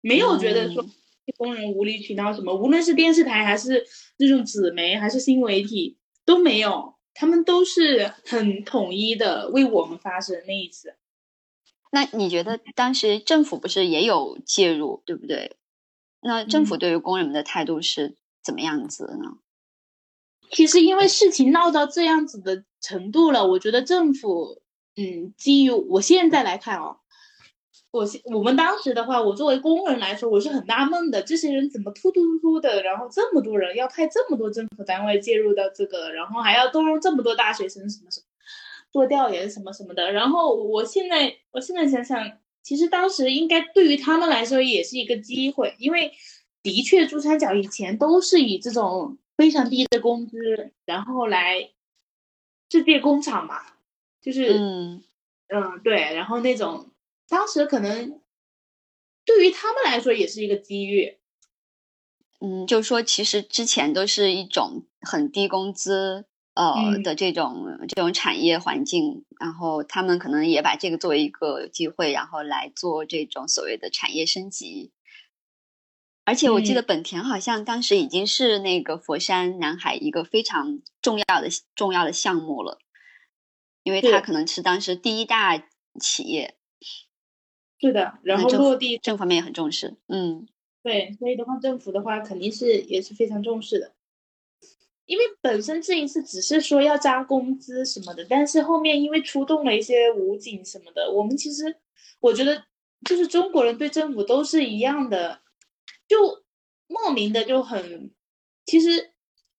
[0.00, 0.84] 没有觉得说
[1.36, 2.52] 工人无理取闹什么。
[2.52, 3.86] 无论是电视台还是
[4.18, 10.42] 那种纸媒还是新媒体都没有，他们都是很统一的为我们发声。
[10.48, 10.96] 那一次，
[11.90, 15.56] 那你觉得当时政府不是也有介入，对不对？
[16.22, 19.38] 那政府对于工人们的态度是怎么样子呢？
[20.50, 24.60] 其实因为事情闹到这样子的程度了，我觉得政府，
[24.96, 26.98] 嗯，基于我现在来看哦，
[27.90, 38.26] 我我们当时的话，我作为工人来说，我是很纳闷的，这些人怎么突突突突的，然后这么多人要派这么多政府单位介入到这个，然后还要动用这么多大学生什么什么
[38.92, 46.12] 做调研什么什么的，然后我现在我现在想想，其实当时应该对于他们来说也是一个机会，因为
[46.62, 49.18] 的确珠三角以前都是以这种。
[49.36, 50.36] 非常低的工资，
[50.84, 51.70] 然后来
[52.68, 53.62] 制变工厂嘛，
[54.20, 55.02] 就是嗯
[55.48, 56.90] 嗯对，然后那种
[57.26, 58.20] 当时可能
[59.24, 61.16] 对于他们来说也是一个机遇，
[62.40, 66.26] 嗯，就是说其实之前都是一种很低工资
[66.64, 74.92] 呃的这种这种产业环境，然后他们可能也把这个作为一个机会，然后来做这种所谓的产业升级。
[76.24, 82.78] 而且我记得本田好像当时已经是那个佛山南海一个非常重要的重要的项目了，
[83.82, 85.58] 因为它可能是当时第一大
[85.98, 86.54] 企业。
[87.80, 89.96] 是的，然后落地政方面也很重视。
[90.06, 90.46] 嗯，
[90.82, 93.94] 对，所以的话，政府的话肯定是也是非常重视的，
[95.10, 101.74] 因为本身这一次只是说要加工资什么的，但是后面因为出动了一些武警什么的，我们其实
[102.20, 102.62] 我觉得
[103.04, 105.40] 就是中国人对政府都是一样的。
[106.06, 106.44] 就
[106.86, 108.12] 莫名的就很，
[108.66, 109.10] 其实，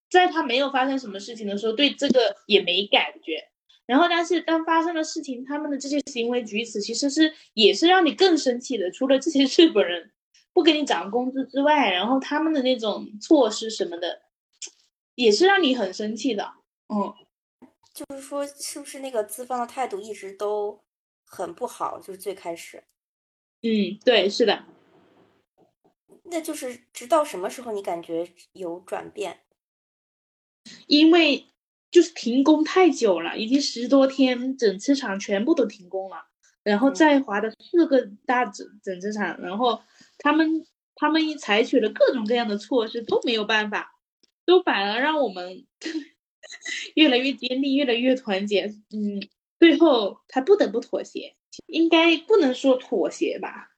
[0.10, 3.50] 在他没有发生什么事情的时候，对这个也没感觉。
[3.86, 8.90] 然后，但是当发生了事情，他们的这些行为举止其实是也是让你更生气的。
[8.90, 10.12] 除了这些日本人
[10.54, 14.22] 不给你涨工资之外，然后他们的那种措施什么的，
[15.16, 16.54] 也是让你很生气的。
[16.88, 17.14] 嗯，
[17.94, 20.84] 就是说，是不是那个资方的态度一直都
[21.26, 22.00] 很不好？
[22.00, 22.84] 就是最开始。
[23.62, 24.66] 嗯，对，是的。
[26.24, 29.42] 那就是直到什么时候你感觉有转变？
[30.88, 31.48] 因为
[31.90, 36.28] 就是停工太久了，已经十多天，整车厂全部都停工了。
[36.64, 39.82] 然后在华的四个大整整车厂，然后
[40.20, 44.00] 他们他们采取了各种各样的措施，都没有办法，
[44.46, 45.66] 都反而让我们
[46.96, 48.66] 越来越坚定，越来越团结。
[48.92, 49.28] 嗯，
[49.60, 51.36] 最后他不得不妥协，
[51.68, 53.70] 应该不能说妥协吧？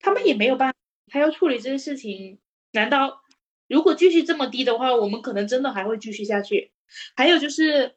[0.00, 0.76] 他们也没有办法。
[1.06, 2.38] 他要处理这个事情，
[2.72, 3.22] 难道
[3.68, 6.72] 如果继续这么低的话，我们可能真的还会继续下去？
[7.16, 7.94] 还有就是，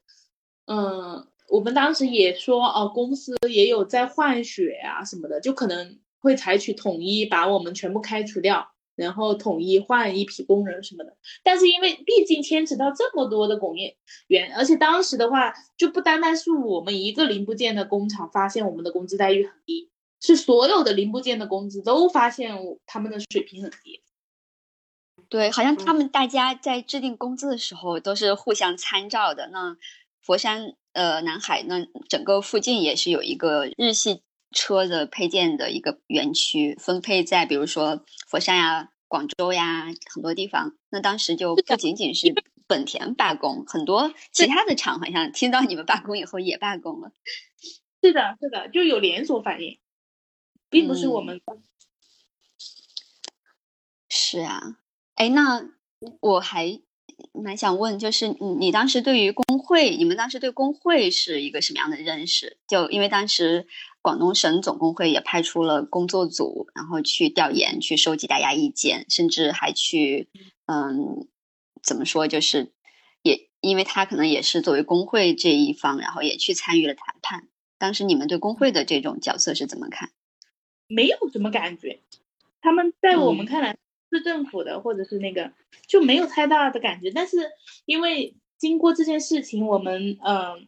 [0.66, 11.16] 嗯，我们当时也说哦，公司也有在换血啊什么的，就可能会采取统一把我们全部开除掉，然后统一换一批工人什么的。
[11.44, 13.96] 但是因为毕竟牵扯到这么多的工业
[14.28, 24.02] 园，而且当时的话，就不单单是我们一个零部件的工厂发现我们的工资待遇很低，是所有的零部件的工资都发现他们的水平很低。
[25.30, 29.50] 对，好像他们大家在制定工资的时候都是互相参照的。
[29.52, 29.76] 那
[30.22, 40.76] 佛山呃南海那整个附近也是有一个日系车的配件的一个园区，分配在比如说佛山呀、广州呀很多地方。
[40.90, 42.34] 那当时就不仅仅是
[42.68, 47.12] 本田罢工，很多其他的厂好像听到你们罢工以后也罢工了。
[48.02, 49.80] 是的，是的，就有连锁反应，
[50.70, 51.42] 并不是我们。
[54.10, 54.78] 是啊，
[55.16, 55.70] 哎，那
[56.22, 56.80] 我还
[57.34, 62.58] 蛮想问，就是你你当时对于工会，你们当时对工会是一个什么样的认识？
[62.68, 63.68] 就因为当时
[64.08, 70.30] 广东省总工会也派出了工作组，然后去调研，去收集大家意见，甚至还去，
[70.66, 71.28] 嗯，
[71.84, 72.72] 怎么说，就是
[73.22, 77.50] 也因为他可能也是作为工会这一方，然后也去参与了谈判。
[77.78, 80.12] 当时你们对工会的这种角色是怎么看？
[80.88, 82.00] 没有什么感觉，
[82.62, 83.78] 他们在我们嗯看来。
[84.10, 85.52] 市政府的或者是那个
[85.86, 87.52] 就没有太大的感觉，但是
[87.84, 90.60] 因为经过这件事情，我们嗯、呃、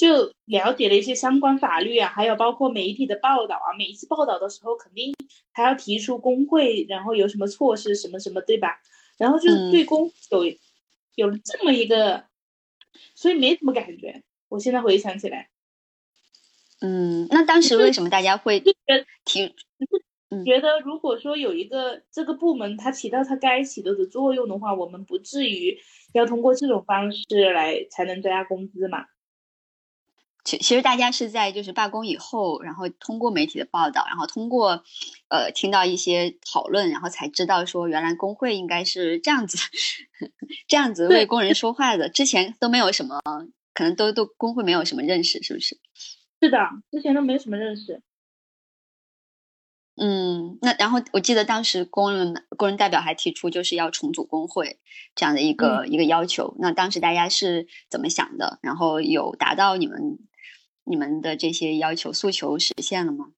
[0.00, 3.76] 就了解了一些相关法律啊，还有包括媒体的报道啊。
[3.76, 5.14] 每一次报道的时候，肯定
[5.52, 8.80] 还要提出工会，然后有什么措施什么什么，对吧？
[9.18, 10.56] 然后就是对工有、嗯、
[11.16, 12.24] 有了这么一个，
[13.14, 14.22] 所以没什么感觉。
[14.48, 15.50] 我现在回想起来，
[16.80, 18.58] 嗯，那当时为什么大家会
[19.26, 19.54] 提？
[20.46, 25.78] 觉得如果说有一个这个部门它起到它该起到的作用的话，我们不至于
[26.14, 29.04] 要通过这种方式来才能增加工资嘛。
[30.44, 34.82] 其其实大家是在就是罢工以后，然后通过媒体的报道，然后通过
[35.28, 39.58] 呃听到一些讨论，然后才知道说原来工会应该是这样子
[40.68, 42.08] 这样子为工人说话的。
[42.08, 43.20] 之前都没有什么，
[43.74, 45.78] 可能都都工会没有什么认识，是不是？
[46.40, 46.58] 是的，
[46.90, 48.02] 之前都没什么认识。
[50.02, 54.78] 嗯，那然后我记得当时工人工人代表还提出就是要重组工会
[55.14, 56.56] 这样的一个、嗯、一个要求。
[56.58, 58.58] 那当时大家是怎么想的？
[58.62, 60.18] 然后有达到你们
[60.90, 63.32] 你们的这些要求诉求实现了吗？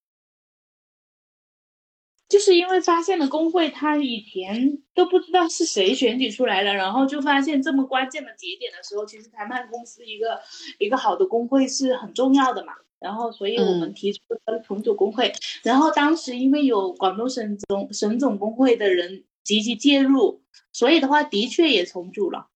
[2.28, 10.40] 就是因为发现了工会，他以前都不知道是谁选举出来的，然后就发现这么关键的节点的时候，其实谈判公司一个
[10.78, 12.72] 一个好的工会是很重要的嘛。
[12.98, 15.28] 然后，所以我们提出了重组工会。
[15.28, 15.34] 嗯、
[15.64, 20.40] 然后当时因为有广东省总省总工会的人积极介入，
[20.72, 22.46] 所以的话的确也重组了。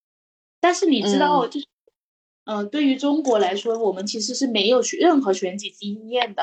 [0.60, 1.66] 但是你知道，就是，
[2.46, 6.42] 嗯、呃，对于中国来说，我们其实是没有任何选举经验的。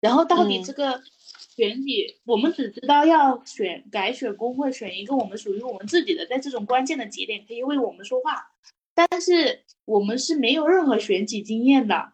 [0.00, 1.00] 然后到底这个
[1.56, 8.50] 选举，嗯、我们只知道要选改选工会，选一个我们属于我们自己的，在这种关键的节点可以为我们说话。
[8.94, 12.12] 但是我们是没有任何选举经验的。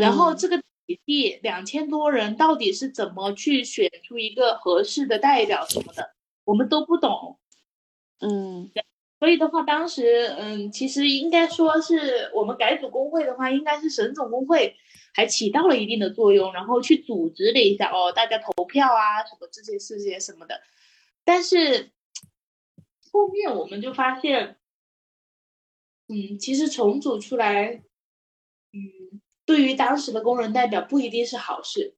[0.00, 6.14] 然后这个体系两千多人到底是怎么去选出一个合适的代表什么的，
[6.44, 7.38] 我们都不懂。
[8.20, 8.70] 嗯，
[9.24, 14.76] 所以的话，当时嗯，其实应该说是我们改组工会的话，应该是省总工会
[15.14, 20.60] 还起到了一定的作用，然后去组织了一下哦，大家投票啊，什么这些事情什么的。
[21.24, 21.90] 但是
[23.10, 24.58] 后面我们就发现，
[26.08, 27.82] 嗯，其实重组出来，
[28.74, 29.22] 嗯。
[29.46, 31.96] 对于当时的工人代表不一定是好事。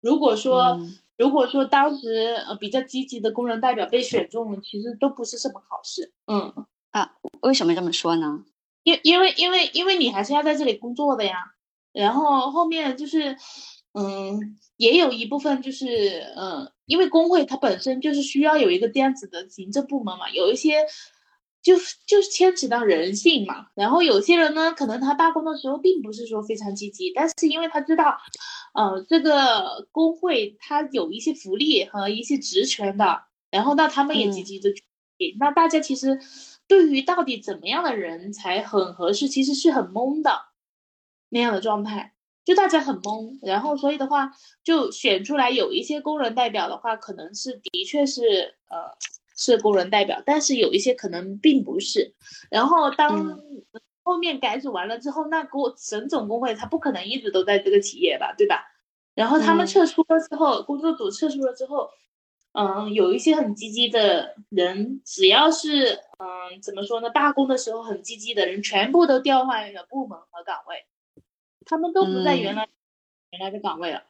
[0.00, 0.80] 如果说，
[1.18, 6.12] 如果说当时呃比较积极的工人代表被选中了，其实都不是什么好事。
[6.26, 8.44] 嗯啊，为什么这么说呢？
[8.82, 11.52] 因因为因为因为你还是要在这里工作的呀。
[11.92, 13.36] 然后后面就是，
[13.92, 20.86] 嗯，也有一部分就是，嗯，因为工会它本身就是需要有一个这样子的行政部门嘛，有一些。
[21.62, 28.18] 就就是牵扯到人性嘛，然后有些人呢，可能他罢工的时候并不是说非常积极，但是因为他知道，
[28.74, 34.82] 呃，这个工会他有一些福利和一些职权的，然后那他们也积极的去，
[35.18, 36.18] 嗯、那大家其实
[36.66, 40.46] 对于到底怎么样的人才很合适，其实是很懵的
[41.28, 42.12] 那样的状态，
[42.44, 44.32] 就大家很懵，然后所以的话，
[44.64, 48.96] 就选出来有一些工人代表的话，可能是的确是呃。
[49.44, 52.14] 是工人代表，但是有一些可能并不是。
[52.50, 53.38] 然后当
[54.04, 58.64] 后面改组完了之后，那国省总工会他不可能一直都在这个企业吧，对吧？
[59.14, 61.90] 然后他们撤出了之后，工作组撤出了之后，
[62.52, 70.86] 嗯，有一些很积极的人，只要是嗯怎么说呢，罢工的时候很积极的人，全部都调换了部门和岗位，
[71.66, 72.68] 他们都不在原来、
[73.30, 74.04] 原来的岗位了。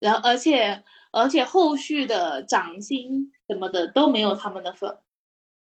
[0.00, 4.98] 然后，而且而且后续的涨薪什么的都没有他们的份。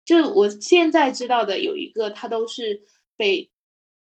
[0.04, 2.82] 就我现在知道的有一个，他都是
[3.16, 3.50] 被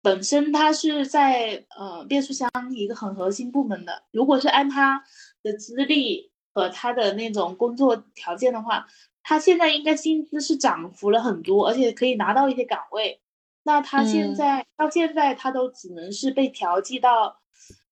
[0.02, 5.04] 本身他是在呃变速箱一个很核心部门的，如果是按他
[5.42, 8.88] 的资历和他的那种工作条件的话，
[9.24, 13.22] 他现在应该薪资是涨幅了很多，而且可以拿到一些岗位。
[13.64, 17.40] 那他现在到现在他都只能是被调剂到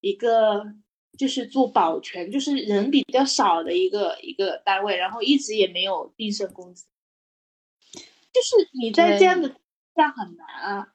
[0.02, 0.66] 一个
[1.18, 6.86] 就是做保全，就是人比较少的一个一个单位，然后一直也没有晋升工资。
[8.34, 9.56] 就是你在这样的
[9.96, 10.88] 下很难啊，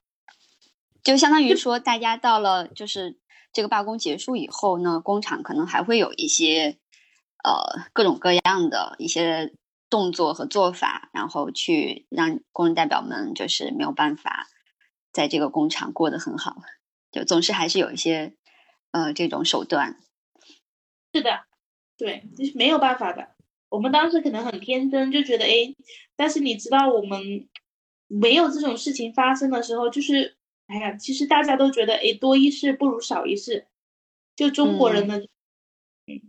[1.04, 3.20] 就相当于说，大家到了就是
[3.52, 6.78] 这个罢工结束以后呢，工厂可能还会有一些
[7.44, 9.54] 呃各种各样的一些
[9.88, 14.48] 动作和做法，然后去让工人代表们就是没有办法
[15.12, 16.56] 在这个工厂过得很好，
[17.12, 18.34] 就总是还是有一些
[18.90, 19.96] 呃这种手段。
[21.12, 21.44] 是的，
[21.96, 23.34] 对，就是没有办法的。
[23.70, 25.74] 我们当时可能很天真，就觉得哎，
[26.16, 27.48] 但是你知道，我们
[28.06, 30.36] 没有这种事情发生的时候，就是
[30.66, 33.66] 哎呀，其实大家都觉得哎，多一事不如少一事，
[34.36, 35.18] 就中国人的
[36.06, 36.20] 嗯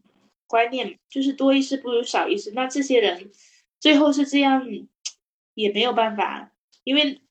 [0.48, 2.52] 观念就是多一事不如少一事。
[2.56, 3.32] 那这些人
[3.80, 4.66] 最后是这样，
[5.54, 6.52] 也没有办法，
[6.84, 7.22] 因为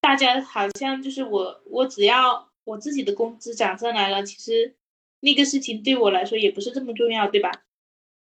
[0.00, 4.76] 大家好像就是我，我只要我自己的工资涨上来了，其实
[5.20, 7.50] 那个事情对我来说也不是这么重要，对吧？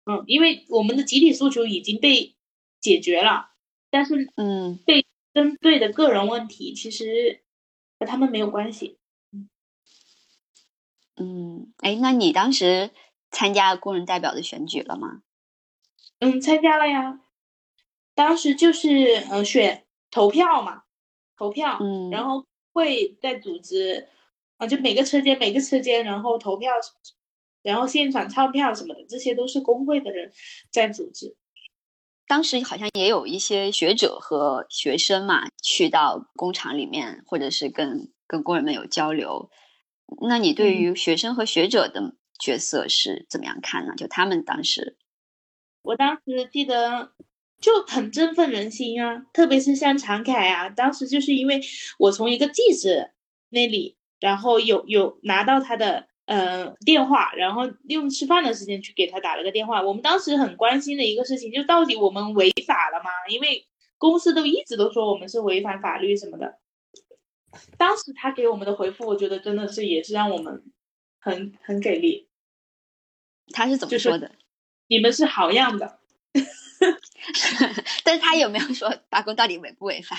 [0.05, 2.35] 嗯，因为我们的集体诉求已经被
[2.79, 3.51] 解决了，
[3.89, 7.43] 但是嗯，被针对的个人问题其实
[7.99, 8.97] 和他们没有关系。
[11.17, 12.91] 嗯，哎，那你当时
[13.31, 15.23] 参加工人代表的选举了吗？
[16.19, 17.21] 嗯，参加了呀。
[18.13, 20.83] 当时就是呃选投票嘛，
[21.35, 24.07] 投票，嗯，然后会在组织
[24.57, 26.71] 啊，就每个车间每个车间，然后投票。
[27.61, 30.31] 然后现场唱票什么的，这些都是工会的人
[30.69, 31.35] 在组织。
[32.27, 39.49] 当时好像也有一些学者和学生嘛，去到工厂里面，或者是跟跟工人们有交流。
[40.27, 43.93] 那你对于学生和学者的角色是怎么样看呢？
[43.97, 44.97] 就他们当时，
[45.81, 47.13] 我当时记得
[47.59, 51.59] 就很振奋人心啊，特别是像常凯啊，当时就是因为
[51.97, 53.09] 我从一个记者
[53.49, 56.07] 那里，然后有有拿到他的。
[56.27, 59.83] 呃，电话，然后用吃饭的时间去给他打了个电话。
[59.83, 63.11] 我们当时很关心的一个事情，就到底我们违法了吗？
[63.29, 63.67] 因为
[63.99, 66.57] 公司都一直都说我们是违反法律什么的。
[67.77, 70.63] 当时他给我们的回复，我觉得真的是也是让我们
[71.19, 72.27] 很很给力。
[73.53, 74.31] 他是怎么说的？
[74.87, 75.99] 你们是好样的。
[78.03, 80.17] 但是他有没有说罢工到底违不违法？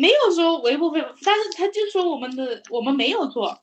[0.00, 3.60] 没有说违不违法，但是他就说我们的我们没有做。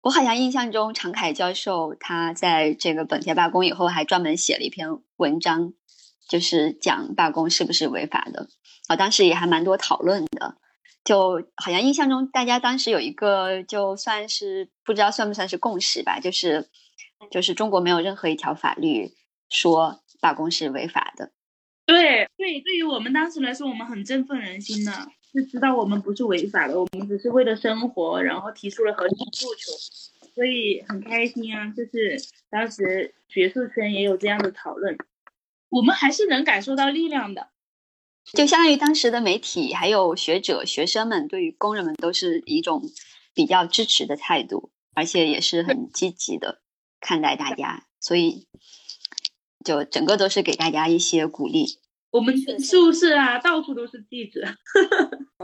[0.00, 5.72] 我好像印象中，常凯教授他在这个本田罢工以后，还专门写了一篇文章，
[6.28, 8.48] 就是讲罢工是不是违法的。
[8.86, 10.56] 啊，当时也还蛮多讨论的。
[11.04, 16.68] 就好像印象中，大家当时有一个，就算是不知道算不算是共识吧，就是
[17.30, 19.14] 就是中国没有任何一条法律
[19.48, 21.32] 说罢工是违法的。
[21.88, 24.92] 对对，对于我们当时来说，我们很振奋人心的。
[25.32, 29.72] 就知道我们不是违法的，我们只是为了生活，然后提出了合理诉求，
[30.34, 31.72] 所以很开心啊！
[31.76, 32.18] 就是
[32.48, 34.96] 当时学术圈也有这样的讨论，
[35.68, 37.48] 我们还是能感受到力量的。
[38.24, 42.82] 就相当于当时的媒体、还有学者、学生们对于工人们都是一种
[43.34, 46.62] 比较支持的态度，而且也是很积极的
[47.00, 48.46] 看待大家，所以
[49.64, 51.66] 就整个都是给大家一些鼓励。
[52.10, 54.42] 我们宿舍啊，到处都是记者，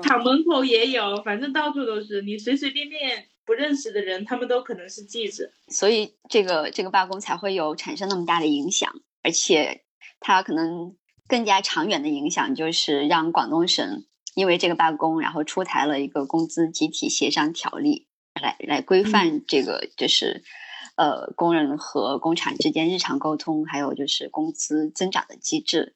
[0.03, 2.23] 厂门口也有，反正到处都是。
[2.23, 5.51] 你随随便便不认识的人，他们都可能是记者。
[5.69, 8.91] 所以这个这个罢工才会有产生那么大的影响，
[9.23, 9.83] 而且
[10.21, 10.97] 它可能
[11.29, 14.05] 更加长远的影响就是让广东省
[14.35, 18.07] 因为这个罢工，然后出台了一个工资集体协商条例，
[18.41, 20.43] 来来规范这个就是
[20.97, 25.95] 呃工人和工厂之间日常沟通，还有就是工资增长的机制。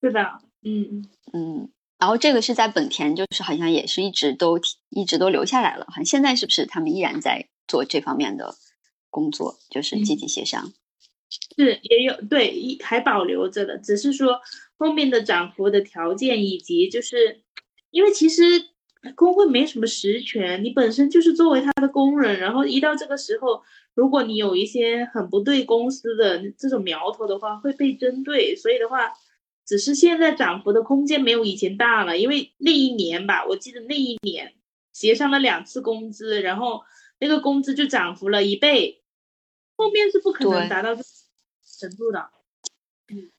[0.00, 4.58] 是的，嗯嗯，然后这个是在本田，就是好像也是一直都
[4.90, 8.54] 一直都留下来了，好像现在是不是他们依然在做这方面的
[9.10, 10.72] 工作，就是积极协商？
[11.56, 14.40] 是也有对，还保留着的，只是说
[14.76, 17.42] 后面的涨幅的条件以及就是
[17.90, 18.42] 因为其实
[19.16, 23.62] 工会没什么实权，你本身就是作为他的工人，然后一到这个时候，
[23.94, 28.54] 如果你有一些很不对公司的这种苗头的话，会被针对。
[28.54, 29.12] 所以的话，
[29.66, 34.54] 只是现在涨幅的空间没有以前大了，因为那一年吧，我记得那一年
[34.92, 36.82] 协商了两次工资，然后
[37.18, 39.02] 那个工资就涨幅了一倍，
[39.76, 41.02] 后面是不可能达到这
[41.80, 42.30] 程度的。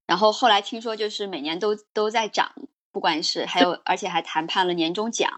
[0.06, 2.54] 然后后来听说就是每年都都在涨，
[2.94, 5.30] 不管是还有而且还谈判了年终奖，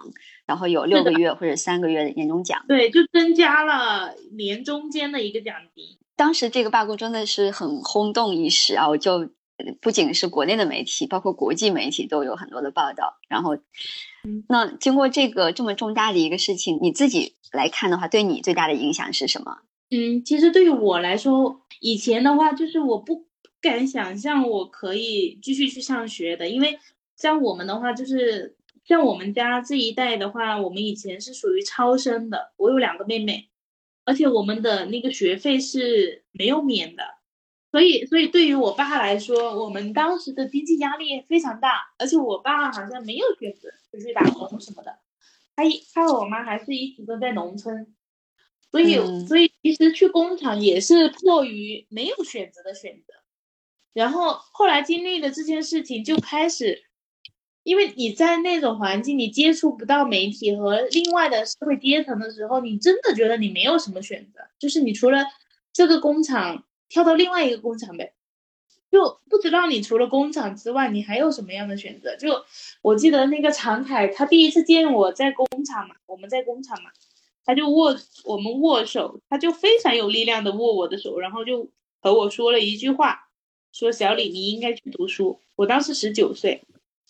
[0.46, 2.64] 然后有六个月或者三个月的年终奖。
[2.68, 5.98] 对，就增加了年中间的一个奖金。
[6.18, 8.88] 当时这个罢工真的是很轰动一时啊！
[8.88, 9.14] 我就
[9.58, 13.18] 呃不仅是国内的媒体，包括国际媒体都有很多的报道。
[13.28, 13.58] 然后，
[14.48, 19.60] 那经过这个这么重大的一个事情，你自己来看的话，对你最大的影响是什么？
[19.92, 23.26] 嗯，其实对于我来说，以前的话就是我不不
[23.62, 26.80] 敢想象我可以继续去上学的，因为
[27.26, 33.50] 像我们的话，就是像我们家这一代的话，我们以前是属于超生的，我有两个妹妹，
[34.04, 37.04] 而且我们的那个学费是没有免的，
[37.72, 45.00] 所以所以对于我爸来说，我们当时的经济压力非常大，而且我爸好像没有选择出去打工什么的，
[45.56, 47.92] 他一他和我妈还是一直都在农村。
[48.70, 53.16] 所以，嗯所以其实去工厂也是迫于没有选择的选择。
[53.94, 56.85] 然后后来经历了这件事情，就开始，
[57.66, 65.26] 因为你在那种环境，你接触不到媒体和另外的社会阶层的时候，你真的觉得你没有什么选择，就是你除了
[65.74, 68.14] 这个工厂跳到另外一个工厂呗，
[68.92, 72.16] 就不知道你除了工厂之外，你还有什么样的选择。
[72.16, 72.46] 就
[72.84, 76.92] 我记得那个常凯，他第一次见我在工厂嘛，我们在工厂嘛。
[77.44, 77.96] 他就握
[78.26, 83.30] 我们握手，他就非常有力量的握我的手，然后就和我说了一句话，
[83.72, 85.40] 说小李你应该去读书。
[85.56, 86.64] 我当时十九岁，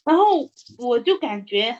[0.05, 1.77] 然后我就感觉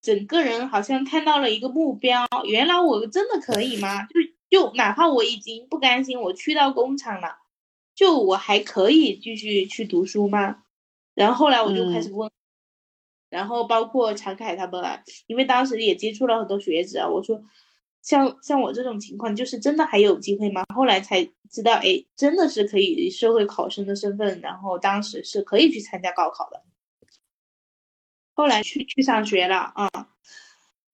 [0.00, 4.04] 整个人好像看到了一个目标，原来我真的可以吗？
[4.04, 7.38] 就就哪怕我已经不甘心，我去到工厂了，
[7.94, 10.62] 就我还可以继续去读书吗？
[11.14, 12.30] 然后后来我就开始问。
[13.30, 17.42] 然后包括常凯他们啊，因为当时也接触了很多学子啊，我说
[18.00, 20.64] 像像我这种情况，就是真的还有机会吗？
[20.74, 26.62] 后来才知道，哎，真的是可以以社会考生的身份，然后当时是可以去参加高考的。
[28.38, 29.90] 后来去去上学了啊，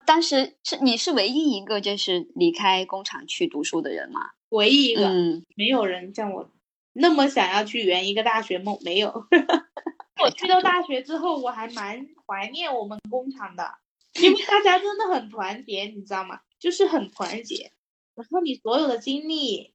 [0.07, 4.31] 当时是你是唯一一个就是离开工厂去读书的人吗？
[4.49, 6.51] 唯一一个，嗯，没有人像我
[6.95, 9.27] 那么想要去圆一个大学梦，没有。
[10.25, 13.75] 我去到大学之后，我还蛮怀念我们工厂的，
[14.23, 16.41] 因为大家真的很团结，你知道吗？
[16.59, 17.73] 就是很团结。
[18.15, 19.75] 然后你所有的经历，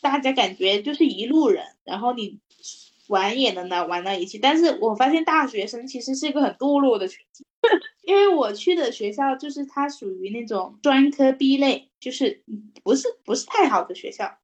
[0.00, 2.40] 大家感觉就是一路人，然后你
[3.12, 4.38] 玩也能来玩到一起。
[4.38, 7.44] 但是我发现大学生其实是一个很堕落的群体，
[8.02, 12.42] 因为我去的学校就是它属于那种专科 B 类，就是
[12.82, 14.38] 不是不是太好的学校。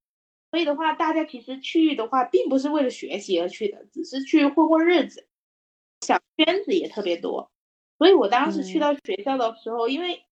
[0.51, 5.27] 所以的话，大家其实去的话，并不是为了学习而去的，只是去混混日子。
[6.01, 7.51] 小圈子也特别多，
[7.99, 10.23] 所以我当时去到学校的时候，因为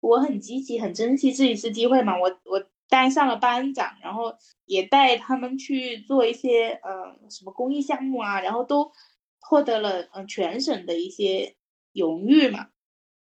[0.00, 8.92] 我很积极、很珍惜这一次机会嘛，我我当上了班长，然后也带他们去做一些呃什么公益项目啊，然后都
[9.40, 11.56] 获得了嗯、呃、全省的一些
[11.92, 12.68] 荣誉嘛。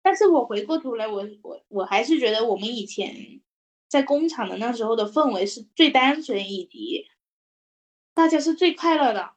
[0.01, 3.41] 但是我回过头来，我我我还是觉得我们以前。
[3.89, 7.07] 在工厂的那时候的氛围是最单纯，以及
[8.13, 9.31] 大家是最快乐的，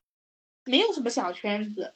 [0.65, 1.95] 没有什么小圈子。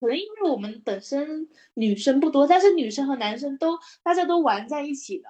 [0.00, 5.28] 可能因为我们本身女生不多，但是女生和男生都大家都玩在一起的。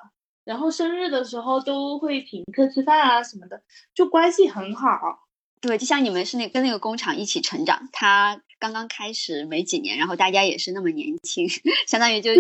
[0.49, 3.61] 然后生日的时候都会请客吃饭啊什么的，
[3.95, 4.89] 就关系很好。
[5.61, 11.47] 对，就像你们是那跟那个工厂一起成长，他刚刚开始没几年，然后大家也是那么年轻，
[11.87, 12.31] 相当于就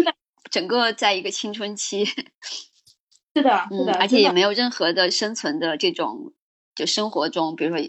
[0.50, 2.06] 整个在一个青春期。
[3.36, 6.32] 是的，是的，嗯，而且也没有任何的生存的这种，
[6.74, 7.86] 就生活中，比如说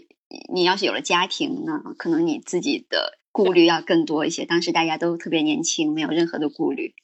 [0.52, 4.44] 你要是有了家庭呢，可能你自己的顾虑要更多一些。
[4.44, 6.94] 当时大家都特别年轻，没有任何的顾虑，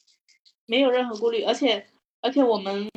[0.67, 1.87] 没有任何顾虑，而且
[2.27, 2.91] 而且我们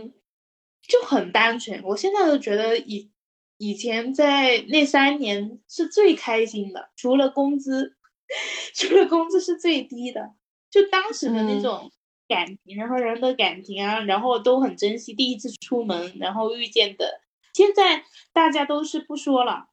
[0.83, 1.81] 就很单纯。
[1.85, 3.11] 我现在都觉得以
[3.59, 7.97] 以前在那三年是最开心的，除了工资，
[8.75, 10.35] 除了工资是最低的，
[10.71, 11.91] 就当时的那种。
[12.31, 17.23] 感情，然后人的感情啊，然后都很珍惜第一次出门，然后遇见的。
[17.53, 19.67] 现在大家都是不说了，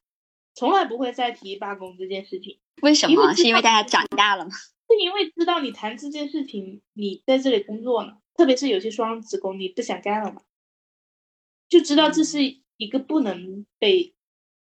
[0.55, 2.57] 从来不会再提罢工这件事情。
[2.81, 3.31] 为什么？
[3.35, 4.49] 是因为大家长大了吗？
[4.89, 10.41] 是因为知道你谈这件事情，你在这里工作了，特别是有些双职工，你不想干了嘛，
[11.67, 12.39] 就知道这是
[12.77, 14.13] 一个不能被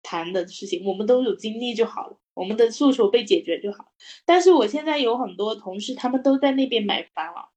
[0.02, 0.86] 谈的事情。
[0.86, 3.92] 我们都有经历就好了，我们的诉求被解决就好。
[4.24, 7.50] 但是我现在有很多同事，他们都在那边买房了。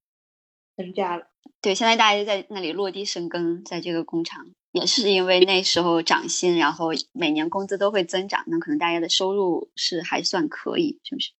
[0.76, 1.26] 成家了。
[1.60, 11.32] 对，现在大家就在那里落地生根，在这个工厂，也是因为那时候涨薪，然后每年工资都会增长，那可能大家的收入是还算可以，是不是？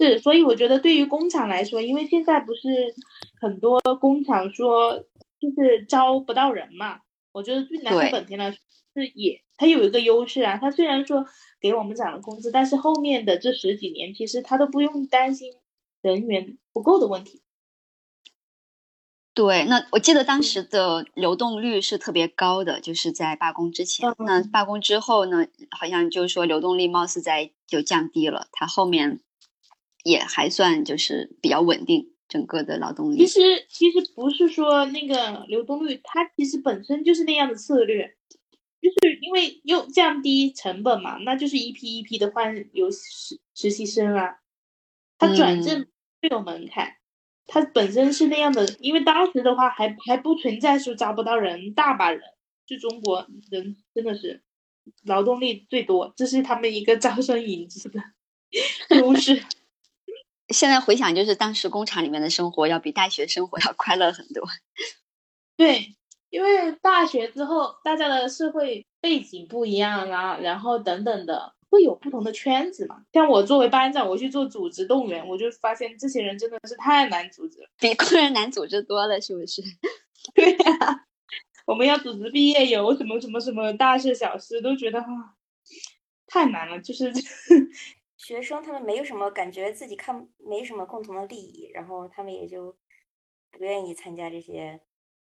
[0.00, 2.94] 是，所以我觉得对于工厂来说，因为现在不是
[3.40, 4.98] 很多工厂说
[5.40, 7.00] 就是招不到人嘛，
[7.32, 8.58] 我觉得对南对非本田来说
[8.94, 11.26] 是也它有一个优势啊，它虽然说
[11.60, 15.52] 给我们涨了工资，但是后面的这十几年其实它都不用担心
[16.00, 17.42] 人员不够的问题。
[19.34, 24.12] 对，那我记得当时的流动率是特别高的，就是在罢工之前。
[24.18, 29.20] 那罢工之后呢，好像就是说流动率貌似在就降低了，它后面
[30.04, 33.18] 也还算就是比较稳定，整个的劳动力。
[33.18, 38.16] 其实其实不是说那个流动率，它其实本身就是那样的策略，
[38.80, 44.38] 就是因为又降低成本嘛，那就是一批一批的换有实实习生啊，
[45.18, 45.86] 他转正
[46.20, 46.96] 没有门槛，
[47.46, 52.22] 它本身是那样的，因为当时的话还还不存在说招不到人，大把人，
[52.66, 54.42] 就中国人真的是
[55.04, 58.00] 劳动力最多，这是他们一个招生引资的
[59.00, 59.42] 优势。
[60.48, 64.42] 现在回想，就是当时工厂里面的生活要比大学生活 要快乐很多。
[65.56, 65.96] 对，
[66.30, 73.02] 因为大学之后，大家的社会背景不一样啊，然后等等的，会有不同的圈子嘛。
[73.12, 77.68] 像我作为班长，我去做组织动员，我就发现这些人真的是太难组织了。
[77.78, 79.62] 比工人难组织多了，是不是？
[80.34, 81.06] 对呀、
[81.66, 85.06] 我们要组织毕业游，什么什么什么大事小事，都觉得啊
[86.26, 87.12] 太难了，就是
[88.28, 92.76] 学生他们没有什么感觉自己看没什么共同的利益，然后他们也就
[93.50, 94.82] 不愿意参加这些。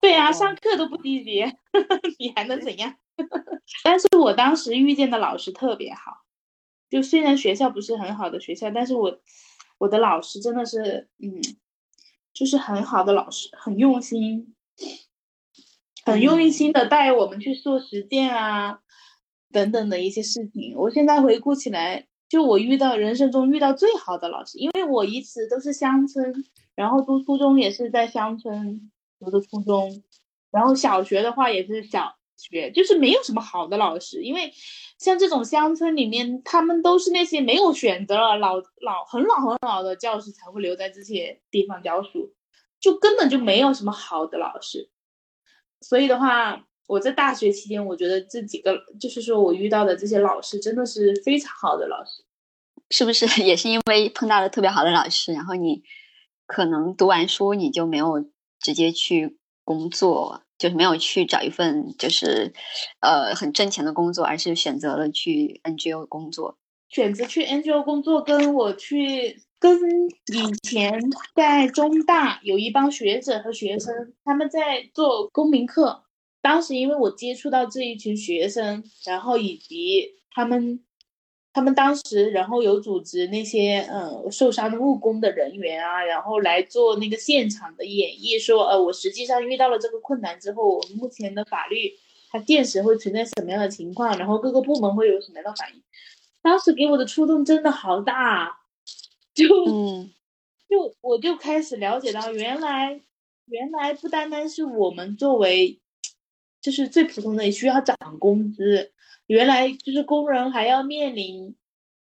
[0.01, 1.45] 对呀、活动上课都不积极，
[2.19, 2.97] 你还能怎样？
[3.85, 6.25] 但是我当时遇见的老师特别好，
[6.91, 9.21] 就虽然学校不是很好的学校，但是我
[9.79, 11.41] 我的老师真的是，嗯，
[12.33, 14.57] 就是很好的老师，很用心，
[16.05, 18.81] 很用心的带我们去做实践啊，
[19.53, 20.75] 等等的一些事情。
[20.77, 26.33] 我现在回顾起来，就我遇到人生中遇到最好的老师，因为我一直都是乡村，
[26.77, 30.03] 然后读初中也是在乡村读的初中，
[30.53, 34.53] 然后小学的话也是小学，就是没有什么好的老师，因为
[34.97, 42.33] 像这种乡村里面，他们都是那些没有选择了老老很老很老的教师才会留在这些地方教书，
[42.79, 44.89] 就根本就没有什么好的老师。
[45.81, 52.25] 所以的话，我在大学期间，我觉得这几个就是说我遇到的这些老师真的是非常好的老师。
[52.91, 55.85] 是不是也是因为碰到了特别好的老师，然后你
[56.49, 58.27] 可能读完书你就没有
[58.59, 62.53] 直接去工作，就是没有去找一份就是
[62.99, 66.59] 呃很挣钱的工作，而是选择了去 NGO 工作。
[66.89, 69.79] 选择去 NGO 工作，跟我去跟
[70.27, 71.01] 以前
[71.37, 76.03] 在中大有一帮学者和学生，他们在做公民课。
[76.43, 80.83] 当时因为我接触到这一群学生，然后以及他们，
[81.53, 91.93] 他们当时然后有组织那些呃受伤的务工的人员啊，然后来做那个现场的演绎，说呃我实际上遇到了这个困难之后，我们目前的法律
[92.31, 95.83] 它现实会存在什么样的情况，然后各个部门会有什么样的反应。
[96.43, 98.51] 当时给我的触动真的好大，啊
[99.35, 100.11] 就嗯
[100.71, 103.01] 就我就开始了解到，原来
[103.47, 105.81] 原来不单单是我们作为
[106.61, 108.93] 就是最普通的也需要涨工资，
[109.27, 111.55] 原来就是工人还要面临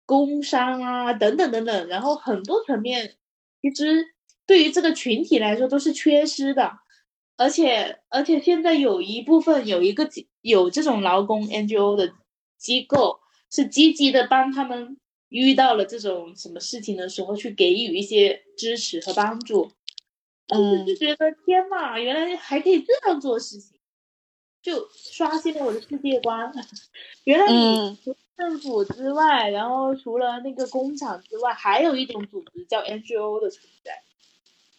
[0.06, 3.16] 工伤啊等等等等，然后很多层面
[3.62, 4.04] 其实
[4.46, 6.72] 对于这个群体来说都是缺失的，
[7.36, 10.08] 而且而且现在有一部分有一个
[10.42, 12.12] 有这种劳工 NGO 的
[12.58, 14.98] 机构是积极的帮他们
[15.28, 19.70] 遇到了这种什么事情的时候去给予一些支持和帮助，
[20.48, 23.79] 嗯就觉得天呐，原来还可以这样做事情，
[24.62, 26.52] 就刷新了我的世界观。
[27.24, 34.02] 原来你嗯除了政府之外，然后除了那个工厂之外，还有一种组织叫 NGO 的存在。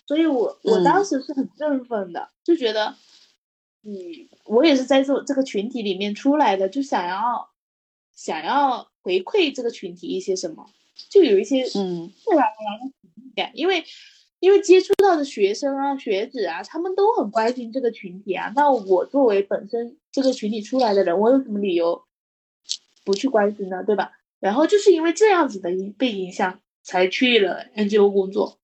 [0.07, 2.95] 所以我我当嗯时是很振奋的，就觉得，
[3.83, 3.93] 嗯，
[4.45, 7.49] 我也是在这这个群体里面出来的，就想要
[8.13, 10.69] 想要回馈这个群体一些什么，
[11.09, 13.85] 就有一些嗯自然而然的使命感，因为
[14.41, 18.51] 因为接触到的学生啊、学子啊，他们都很关心这个群体啊。
[18.55, 22.03] 那我作为本身这个群体出来的人，我有什么理由
[23.05, 23.83] 不去关心呢？
[23.85, 24.11] 对吧？
[24.39, 28.57] 然后就是因为这样子的影被影响，才去了 NGO 工作。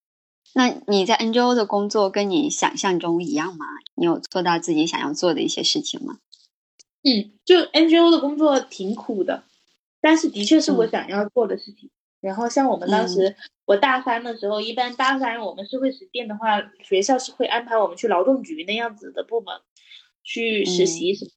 [0.53, 3.67] 那你在 NGO 的工作跟你想象中一样吗？
[3.93, 6.17] 你有做到自己想要做的一些事情吗？
[7.03, 9.43] 嗯，就 NGO 的工作挺苦的，
[10.01, 11.91] 但是的确是我嗯想要做的事情。
[12.21, 19.55] 然后像我们当时，我大三的时候，一般大三我们社会实践的话，学校是会安排我们去劳动局那样子的部门
[20.23, 21.31] 去实习什么。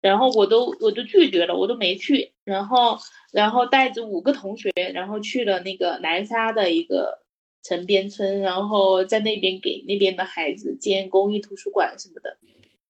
[0.00, 2.34] 然后我都我都拒绝了，我都没去。
[2.44, 2.98] 然后
[3.32, 7.22] 然后带着五个同学，然后去了那个南沙的一个
[7.62, 12.36] 城边村，然后在那边给那边的孩子建公益图书馆什么的，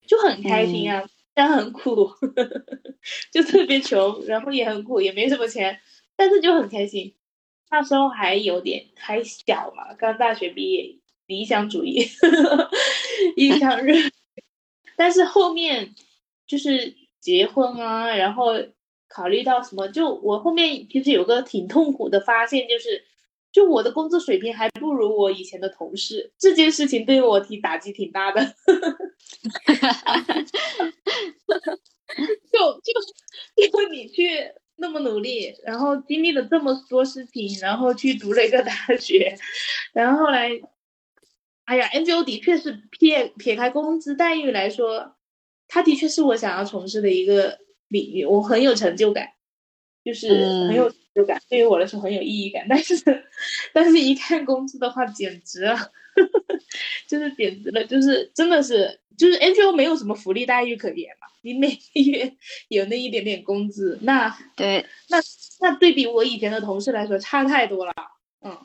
[0.05, 1.07] 就很开心啊。
[1.33, 2.09] 但很苦，
[3.31, 5.77] 就特别穷，然后也很苦，也没什么钱，
[6.15, 7.13] 但是就很开心。
[7.69, 12.07] 那时候还有点还小嘛，刚大学毕业，理想主义，
[13.35, 13.95] 印象热。
[14.95, 15.93] 但是后面
[16.47, 18.53] 就是结婚啊，然后
[19.09, 23.03] 考虑到什么，就我后面其实有个挺痛苦的发现，就是
[23.51, 28.55] 就我的工作水平还不如我以前的同事，这件事情对我挺打击挺大的。
[32.51, 32.93] 就 就
[33.67, 39.37] 就你去那么努力，然后经历了这么多事情，然后去读了一个大学，
[39.93, 40.49] 然后后来，
[41.65, 45.15] 哎呀，NGO 的确是撇撇开工资待遇来说，
[45.67, 47.57] 它的确是我想要从事的一个
[47.87, 49.27] 领域，我很有成就感，
[50.03, 50.29] 就是
[50.67, 52.65] 很有成就感，对于我来说很有意义感。
[52.69, 52.95] 但是，
[53.73, 55.91] 但是一看工资的话，简直了，
[57.07, 58.99] 就是简直了，就是真的是。
[59.17, 62.35] 就是 NGO 没有什么福利待遇可言嘛，你每个月
[62.67, 65.19] 有那一点点工资，那对，那
[65.61, 67.93] 那对比我以前的同事来说差太多了，
[68.41, 68.59] 嗯，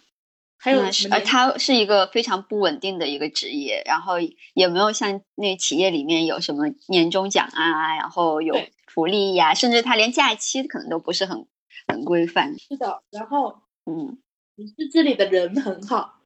[0.58, 4.14] 还有是，呃，它是一个非常不稳定的一个职业，然后
[4.54, 11.46] 也没有像那企业里面有什么年终奖啊，然后有福利呀，甚至他连假期可能都不是很
[11.86, 12.58] 很规范。
[12.58, 14.18] 是的，然后嗯，
[14.56, 16.19] 你是这里的人很好，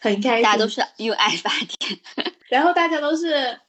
[0.00, 2.00] 很开心，大家都是用爱发电。
[2.48, 3.60] 然后大家都是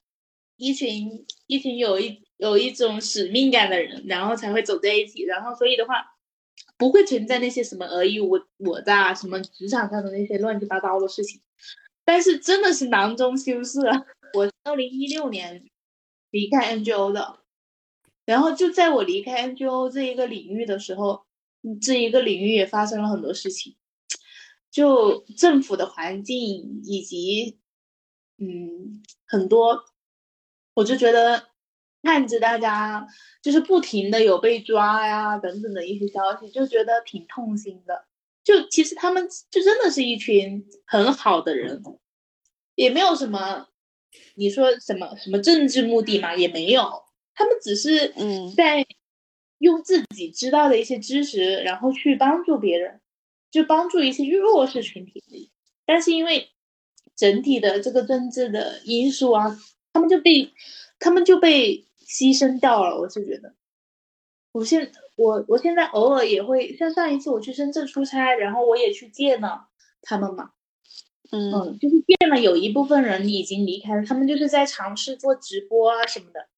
[0.56, 5.24] 一群一群有一有一种使命感的人，然后才会走在一起。
[5.24, 6.04] 然后所以的话，
[6.76, 11.40] 不会存在那些什么尔虞我我诈，什么职场上的那些乱七八糟的事情。
[12.04, 13.80] 但是真的是囊中羞涩。
[14.34, 15.64] 我二零一六年
[16.30, 17.40] 离开 NGO 的，
[18.24, 21.26] 然后就在我离开 NGO 这一个领域的时候，
[21.80, 23.76] 这一个领域也发生了很多事情，
[24.72, 27.60] 就政府的环境以及。
[28.38, 29.84] 嗯，很多，
[30.74, 31.50] 我就觉得
[32.02, 33.06] 看着大家
[33.40, 38.04] 就是不停的有被抓呀等等的一些消息，就觉得挺痛心的。
[38.42, 41.84] 就其实他们就真的是一群很好的人，
[42.74, 43.68] 也没有什么
[44.34, 47.04] 你说什么什么政治目的嘛，也没有，
[47.34, 48.84] 他们只是嗯在
[49.58, 53.00] 用自己知道的一些知识，然后去帮助别人，
[53.52, 55.52] 就帮助一些弱势群体。
[55.86, 56.48] 但是因为。
[57.14, 59.56] 整体的这个政治的因素啊，
[59.92, 60.50] 他们就被
[60.98, 62.98] 他们就被牺牲掉了。
[62.98, 63.54] 我是觉得，
[64.52, 69.68] 我现我我现在偶尔也会像上一次我去深圳出差，然后我也去见了
[70.00, 70.52] 他们嘛，
[71.30, 76.48] 嗯，就是见了有一部分人已经离开了，他们就是在尝试做直播啊什么的。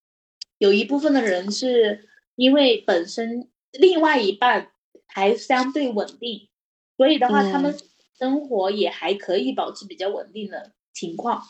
[0.59, 4.71] 有一部分的人是因为本身另外一半
[5.07, 6.49] 还相对稳定，
[6.97, 7.77] 所以的话他们。
[8.17, 11.43] 生活也还可以保持比较稳定的情况，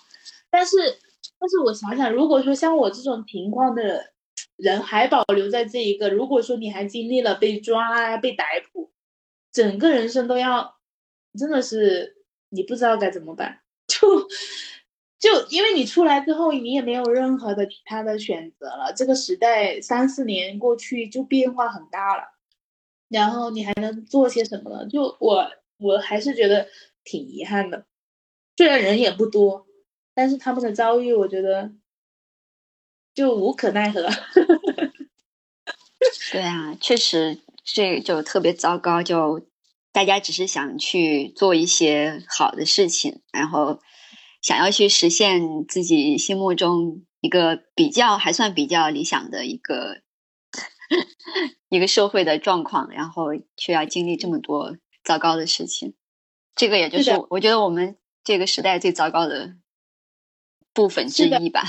[0.48, 0.78] 但是，
[1.38, 4.12] 但是我想想，如果说像我这种情况的
[4.56, 8.90] 人还保留在这一个，如果说你还经历了被抓啊、被逮捕，
[9.52, 10.76] 整个人生都要，
[11.38, 12.16] 真的是
[12.48, 14.22] 你不知道该怎么办，就
[15.18, 18.90] 就因为你出来之后，你也没有任何的其他的选择了。
[18.96, 22.22] 这个时代三四年过去就变化很大了，
[23.08, 24.86] 然后你还能做些什么呢？
[24.88, 25.50] 就我。
[25.76, 26.68] 我还是觉得
[27.02, 27.84] 挺遗憾的，
[28.56, 29.66] 虽然人也不多，
[30.14, 31.72] 但是他们的遭遇，我觉得
[33.12, 34.08] 就无可奈何。
[36.30, 39.48] 对啊，确实这就特别糟糕，就
[39.92, 43.80] 大家只是想去做一些好的事情，然后
[44.40, 50.02] 想要去实现自己心目中一个比较还算比较理想的一个
[51.68, 53.26] 一个社会的状况，然后
[53.56, 54.76] 却要经历这么多。
[55.04, 55.92] 糟糕的事情，
[56.56, 59.54] 这个也就是我觉得我们这个时代最糟糕的
[60.72, 61.62] 部分之一吧。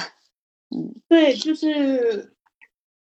[0.70, 2.34] 嗯，对，就是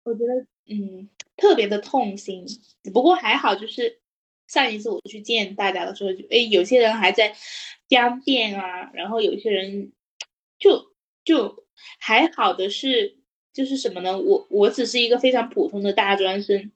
[0.03, 2.45] 我觉得嗯特别的痛心。
[2.93, 4.01] 不过还好，就是
[4.49, 7.37] 上一次我去见大家的时候，就哎有些人还在
[7.87, 9.93] 江店啊，然后有些人
[10.59, 10.93] 就
[11.25, 11.64] 就
[12.01, 13.21] 还好的是
[13.57, 14.19] 就是什么呢？
[14.19, 16.71] 我我只是一个非常普通的大专生。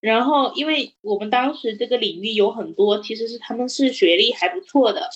[0.00, 5.08] 然后，因为我们当时这个领域有很多，其实是他们是学历还不错的。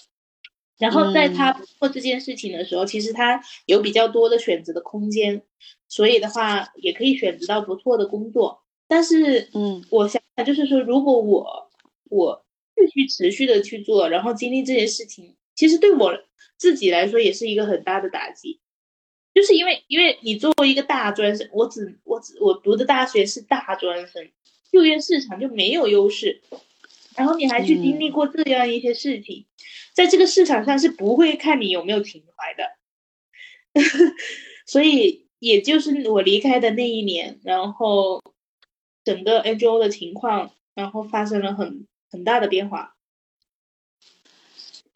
[0.78, 5.42] 然后在他做这件事情的时候，其实他有比较多的选择的空间，
[5.88, 8.62] 所以的话也可以选择到不错的工作。
[8.86, 11.70] 但是，嗯，我想想，就是说，如果我
[12.10, 12.44] 我
[12.76, 16.16] 继续持续的去做，然后经历这些事情，其实对我
[16.56, 18.60] 自己来说也是一个很大的打击，
[19.38, 24.28] 就是因为因为你作为一个大专生，我只我只我读的大学是大专生，
[24.72, 26.42] 就业市场就没有优势，
[27.16, 29.46] 然后你还去经历过这样一些事情，
[29.94, 33.80] 在这个市场上是不会看你有没有情怀的，
[34.66, 38.20] 所以也就是我离开的那一年，然后
[39.04, 42.96] 整个 NGO 的情况，然后发生了很很大的变化。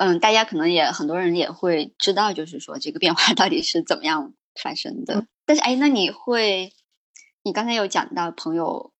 [0.04, 5.28] 嗯，大家可能也很多人也会知道，就是说这个变化到底是怎么样发生的。
[5.44, 6.72] 但是，哎，那你会，
[7.44, 8.92] 你刚才有讲到朋友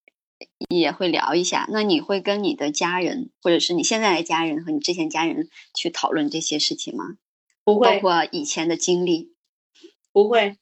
[0.68, 7.16] 也会聊一下，那你会跟你的家人，或者是你现在的家人和你之前家人去讨论这些事情吗？
[7.64, 9.34] 不会，包括以前的经历，
[10.12, 10.57] 不会。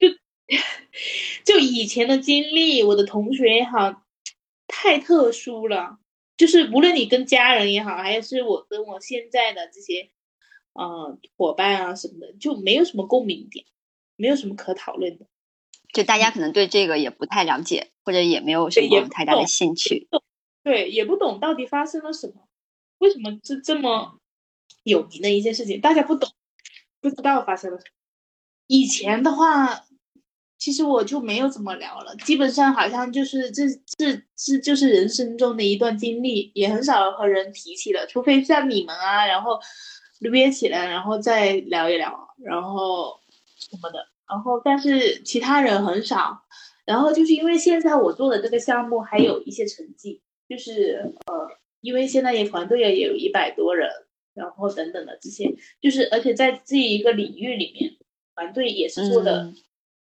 [0.00, 0.08] 就
[1.46, 4.02] 就以前的经历，我的同学也好，
[4.66, 5.98] 太特殊了。
[6.36, 10.10] 就是无论你跟家人也好，还是我跟我现在的这些，
[10.72, 13.64] 呃，伙伴啊什么的，就没有什么共鸣点，
[14.16, 15.26] 没有什么可讨论的。
[15.92, 20.08] 就大家可能对这个也不太了解，或者也没有什么太大的兴趣。
[20.62, 22.48] 对，也不懂到底发生了什么，
[22.98, 24.18] 为什么这这么
[24.82, 26.30] 有名的一件事情，大家不懂，
[27.00, 27.90] 不知道发生了什么。
[28.66, 29.84] 以前的话。
[30.64, 39.60] 其实我就没有怎么聊了，基本上好像就是这这这就是人生中的一段经历，也很少和人提起了，除非像你们啊，然后
[40.20, 43.20] 约起来，然后再聊一聊，然后
[43.58, 46.40] 什么的，然后但是其他人很少，
[46.86, 51.46] 然后就是因为现在我做的这个项目还有一些成绩，就是呃，
[51.82, 53.90] 因为现在也团队也有一百多人，
[54.32, 57.92] 然后等等的这些，就是而且在这一个领域里面，
[58.34, 59.52] 团队也是做的。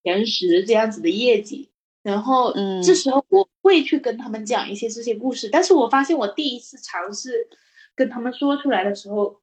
[0.03, 1.71] 前十这样子的业绩，
[2.03, 7.49] 然后嗯这时候我会去跟他们讲一些这些故事，但是我发现我第一次尝试
[7.95, 9.41] 跟他们说出来的时候，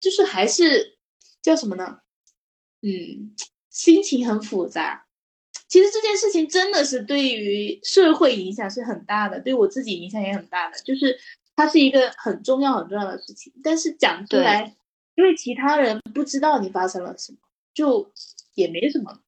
[0.00, 0.98] 就是还是
[1.42, 2.00] 叫什么呢？
[2.80, 3.34] 嗯，
[3.70, 5.06] 心情很复杂。
[5.68, 11.18] 其实这件事情真的是对于社会影响是很大的，对我自己影响也很大的，就是
[11.54, 14.74] 它是一个很重要很重要的事情，但是讲出来，
[15.14, 17.38] 因为其他人不知道你发生了什么，
[17.74, 18.10] 就
[18.54, 19.20] 也没什么。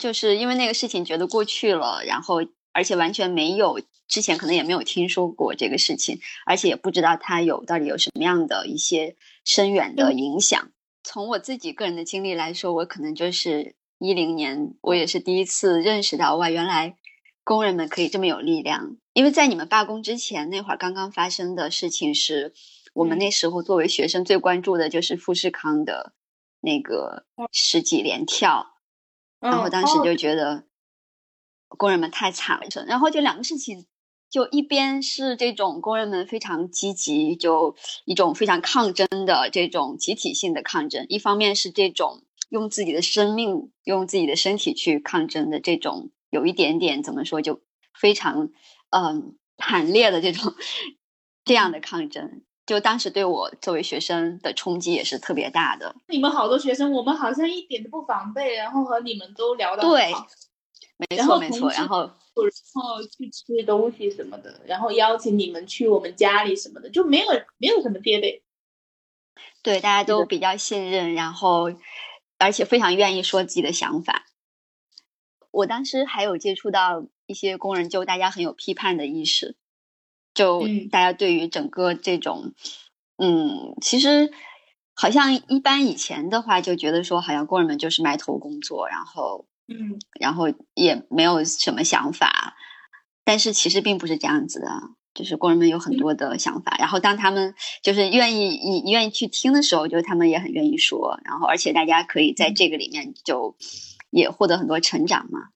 [0.00, 2.40] 就是因为那个事情觉得过去了，然后
[2.72, 10.70] 而且完全没有之前可能也没有听说过这个事情，而且也不知道它有到底有什么样的一些深远的影响。
[11.04, 16.96] 从我自己个人的经历来说，我可能就是一零年，我也是第一次认识到哇，原来
[17.44, 18.96] 工人们可以这么有力量。
[19.12, 22.52] 因为在你们罢工之前那会儿，刚刚发生的事情是
[22.94, 26.14] 我们那时候作为学生最关注的就是富士康的
[26.60, 28.73] 那个十几连跳。
[29.50, 30.64] 然后当时就觉得
[31.68, 33.86] 工人们太惨了，然后就两个事情，
[34.30, 47.60] 就一边是这种工人们非常积极，就一种非常抗争的这种集体性的抗争；一方面是这种用自己的生命、用自己的身体去抗争的这种，有一点点怎么说，就
[47.92, 48.50] 非常
[48.90, 50.54] 嗯惨烈的这种
[51.44, 52.42] 这样的抗争。
[52.66, 55.94] 就当时对我作为学生的冲击也是特别大的。
[56.08, 60.12] 你们好多学生，我们好像一点都不防备，然后和你们都聊得对，
[60.96, 62.12] 没错没错，然后然
[62.74, 67.26] 后去吃东西什么的，然后邀请你们去我们家里什么的，就没有
[67.58, 68.42] 没有什么戒备。
[69.62, 71.72] 对，大家都比较信任，然后
[72.38, 74.26] 而且非常愿意说自己的想法。
[75.50, 79.56] 我当时还有接触到一些工人，就大家很有批判的意识。
[80.34, 82.52] 就大家对于整个这种，
[83.16, 84.32] 嗯，其实
[84.92, 92.56] 好像一般以前的话就觉得说，好像工人们就是埋头工作，然后，嗯，然后也没有什么想法。
[93.24, 94.66] 但是其实并不是这样子的，
[95.14, 96.76] 就是工人们有很多的想法。
[96.78, 101.20] 然后当他们就是愿意你愿意去听的时候，就他们也很愿意说。
[101.24, 103.56] 然后而且大家可以在这个里面就
[104.10, 105.48] 也获得很多成长嘛。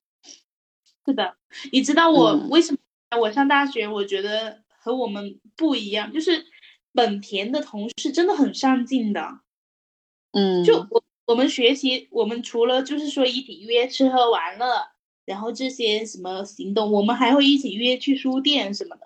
[1.05, 1.35] 是的，
[1.71, 3.87] 你知道我为什么我上大学？
[3.87, 4.61] 我觉得。
[4.81, 6.45] 和我们不一样，就是
[6.93, 9.41] 本田的同事真的很上进的，
[10.31, 14.87] 嗯，就我我们学习，我们除了就是说一起约吃喝玩乐，
[15.25, 19.01] 然后这些什么行动，我们还会一起约去书店什么的，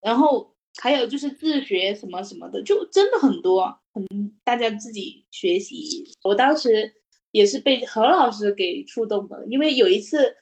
[0.00, 4.04] 然后还有就是自学什么什么的，就真的很多，很
[4.42, 6.04] 大家自己学习。
[6.24, 6.94] 我当时
[7.30, 10.34] 也是被何老师给触动的，因为有一次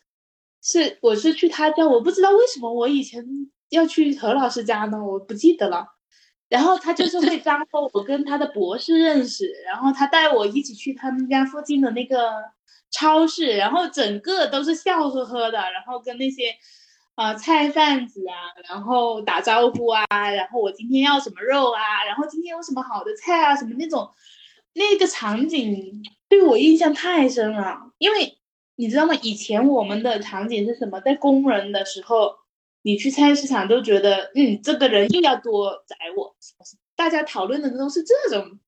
[0.62, 3.50] 是我是去他家，我不知道为什么我以前。
[3.70, 5.04] 要去何老师家呢？
[5.04, 5.86] 我不记得了。
[6.48, 12.30] 然后他就 是会张罗我跟他的博士认识，然后他带我一起去他们家附近的那个
[12.90, 16.54] 超市，然后整个都是笑呵呵的，然后跟那些
[17.16, 24.08] 啊、菜贩子啊，然后打招呼啊，然后我今天要什么肉啊，然后今天有什么好的菜啊，什么那种
[24.74, 28.38] 那个场景对我印象太深了，因为
[28.76, 29.14] 你知道吗？
[29.22, 31.00] 以前我们的场景是什么？
[31.00, 32.36] 在工人的时候，
[32.86, 36.36] 你去菜市场都觉得，嗯，这个人又要多宰我，
[36.94, 38.60] 大家讨论的都是这种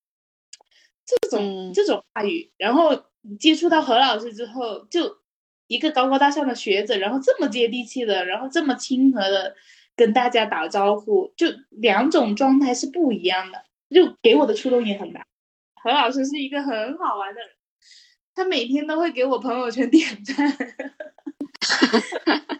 [1.05, 5.19] 这种嗯这种话语，然后你接触到何老师之后，就
[5.67, 9.55] 一个高高大上的学者，然后这么接地气的，然后这么亲和的
[9.95, 15.25] 跟大家打招呼，就两种状态是不一样的，就给我的触动也很大。
[15.81, 17.51] 何老师是一个很好玩的人，
[18.35, 20.57] 他每天都会给我朋友圈点赞。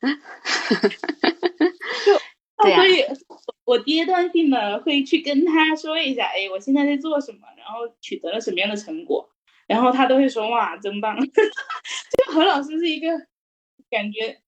[2.62, 3.04] 对啊所以
[3.64, 9.28] 我阶段性的会去跟他说一下，哎，我现在在做什么，然后取得了什么样的成果，
[9.66, 11.16] 然后他都会说哇，真棒。
[11.24, 13.08] 就何老师是一个
[13.90, 14.40] 感觉，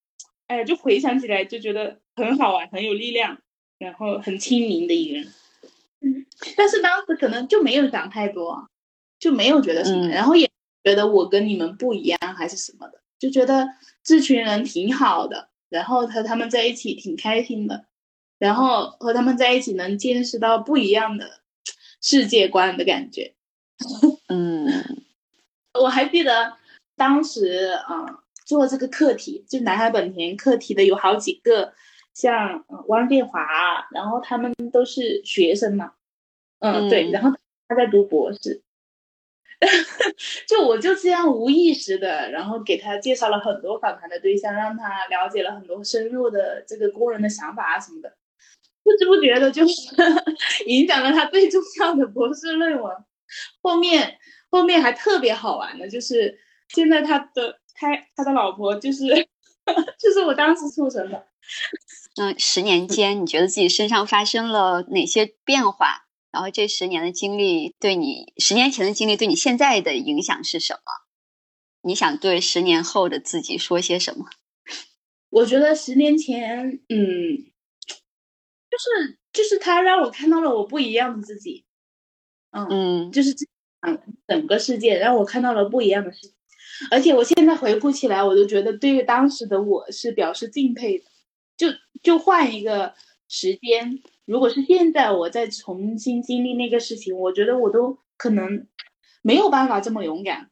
[0.47, 3.39] 哎呀，就回想起来就觉得很好玩，很有力量，
[3.79, 5.33] 然后很亲民的一个人。
[6.01, 6.27] 嗯，
[6.57, 8.69] 但是当时可能就没有想太多，
[9.19, 10.51] 就没有觉得什么，嗯然后也
[10.83, 13.69] 觉得我跟你们不一样还是什么的，就觉得
[14.03, 17.85] 这群人挺好的，然后和他们在一起挺开心的，
[18.39, 21.43] 然后和他们在一起能见识到不一样的
[22.01, 23.35] 世界观的感觉。
[24.29, 25.07] 嗯。
[25.73, 26.55] 我还记得
[26.97, 31.73] 当时，嗯、做这个课题，就南海本田课题的有好几个，
[32.13, 33.47] 像、呃、汪建华，
[33.93, 35.93] 然后他们都是学生嘛，
[36.59, 37.13] 嗯，对，嗯。
[37.13, 37.31] 然后
[37.69, 38.61] 他在读博士，
[40.49, 48.17] 就我就这样无意识的，然后给他介绍了很多访谈的对象，让他了解了很多深入的这个工人的想法啊什么的，
[48.83, 49.63] 不知不觉的就
[50.67, 52.97] 影响了他最重要的博士论文。
[53.63, 54.19] 后面
[54.51, 56.39] 后面还特别好玩的，就是
[56.69, 59.05] 现在他的他他的老婆就是
[60.01, 61.27] 就是我当时促成的。
[62.17, 66.07] 那十年间，你觉得自己身上发生了哪些变化？
[66.33, 70.81] 然后这十年的经历对你，十年前的经历对你现在的影响是什么？
[71.83, 74.27] 你想对十年后的自己说些什么？
[75.31, 77.51] 我觉得十年前，嗯，
[78.71, 81.65] 就是就是他让我看到了我不一样的自己，
[82.51, 83.47] 嗯，嗯就是这
[83.81, 86.35] 嗯整个世界让我看到了不一样的世界，
[86.91, 91.05] 而且我现在回顾起来，我都觉得对于当时的我是表示敬佩的。
[91.57, 91.69] 就
[92.03, 92.95] 就换一个
[93.29, 94.01] 时间，
[94.31, 98.67] 如果是现在我再重新经历那个事情，我觉得我都可能
[99.23, 100.51] 没有办法这么勇敢，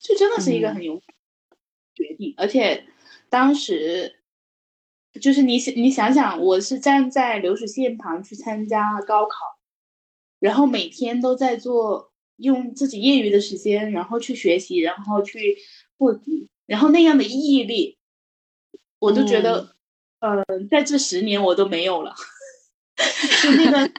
[0.00, 1.00] 这真的是一个嗯很勇
[1.94, 2.84] 决定，而且
[3.30, 4.14] 当时。
[5.18, 9.36] 就是你想，你想想，我是站在流水线旁去参加高考，
[10.38, 15.56] 然后每天都在做，用自己业余的时间，然后去学习，然后去
[15.96, 17.96] 复习，然后那样的毅力，
[18.98, 19.74] 我都觉得，
[20.18, 22.14] 嗯、呃，在这十年我都没有了。
[23.42, 23.90] 就那个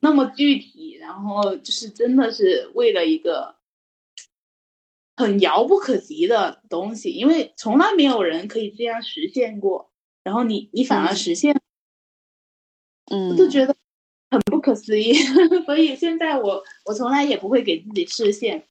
[0.00, 3.56] 那么具体，然后就是真的是为了一个
[5.16, 9.90] 很遥不可及的东西，因为从来没有人可以这样实现过，
[10.22, 11.60] 然后你你反而嗯实现，
[13.10, 13.74] 嗯，我就觉得
[14.30, 15.14] 很不可思议。
[15.64, 18.66] 所以现在我我从来也不会给自己设限，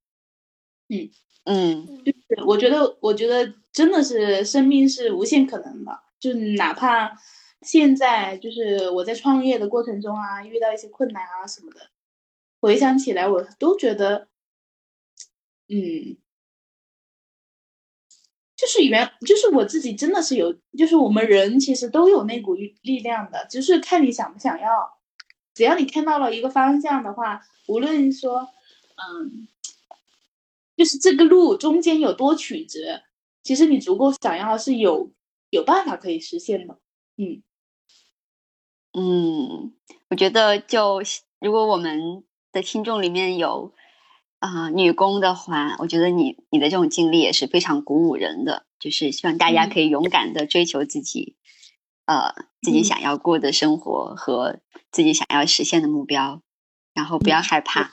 [0.89, 1.09] 嗯
[1.45, 7.17] 嗯就是我觉得我觉得真的是生命是无限可能的，就哪怕
[7.65, 11.89] 现在就是我在创业的过程中啊，遇到一些困难啊什么的，
[12.61, 14.29] 回想起来我都觉得，
[15.67, 16.15] 嗯，
[18.55, 24.95] 就是原就是我自己真的是有，就是我们人其实都有那股力量的，就是看你想不想要。
[25.53, 28.49] 只要你看到了一个方向的话，无论说，
[28.95, 29.47] 嗯，
[30.75, 33.01] 就是这个路中间有多曲折，
[33.41, 35.11] 其实你足够想要是有
[35.49, 36.77] 有办法可以实现的。
[37.17, 37.41] 嗯
[38.97, 39.73] 嗯，
[40.09, 41.01] 我觉得就
[41.41, 42.23] 如果我们
[42.53, 43.73] 的听众里面有
[44.39, 51.35] 啊、女工的话，我觉得你你的这种经历也是非常鼓舞人的，就是希望大家嗯可以勇敢的追求自己，
[52.05, 54.59] 呃，自己嗯想要过的生活和
[54.91, 56.41] 自己想要实现的目标，
[56.93, 57.91] 然后不要嗯害怕。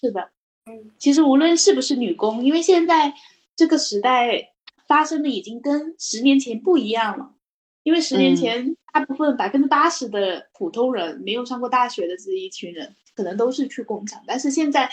[0.00, 0.30] 是的，
[0.66, 3.14] 嗯，其实无论是不是女工，因为现在
[3.54, 4.52] 这个时代
[4.86, 7.34] 发生的已经跟十年前不一样了。
[7.82, 14.90] 因为十年嗯前，大部分百分之八十的普通人没有上过大学的这一群人，可能都是去工厂，但是现在，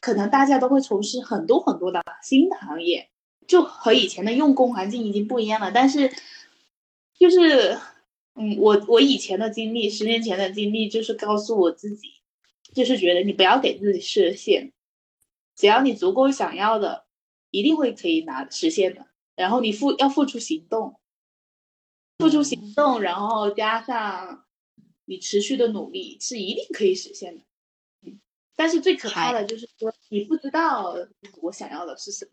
[0.00, 3.10] 可能大家都会从事很多很多的新的行业，
[3.46, 5.70] 就和以前的用工环境已经不一样了。
[5.70, 6.10] 但是，
[7.18, 7.78] 就是，
[8.34, 12.08] 嗯，我我以前的经历，十年前的经历，就是告诉我自己，
[12.72, 14.72] 就是觉得你不要给自己设限，
[15.54, 17.04] 只要你足够想要的，
[17.50, 19.06] 一定会可以拿实现的。
[19.36, 20.98] 然后你付要付出行动，
[22.22, 24.44] 付出行动，然后加上
[25.06, 27.42] 你持续的努力，是一定可以实现的。
[28.02, 28.20] 嗯，
[28.54, 30.94] 但是最可怕的就是说，你不知道
[31.40, 32.30] 我想要的是什么。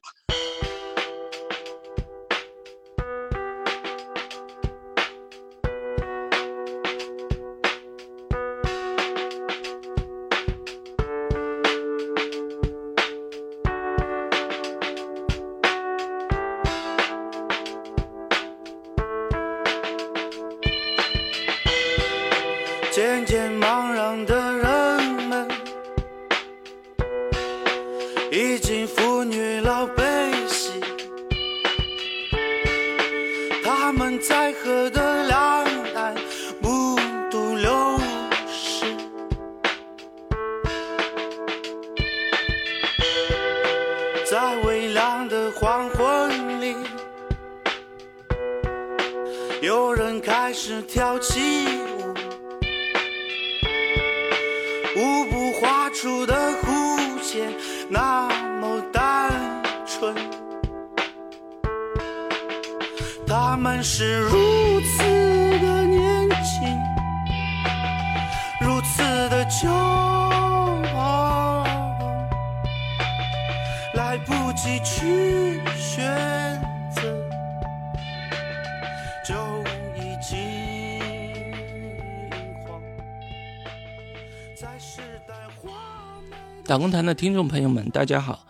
[86.80, 88.47] 打工谈的听众朋友们，大家好，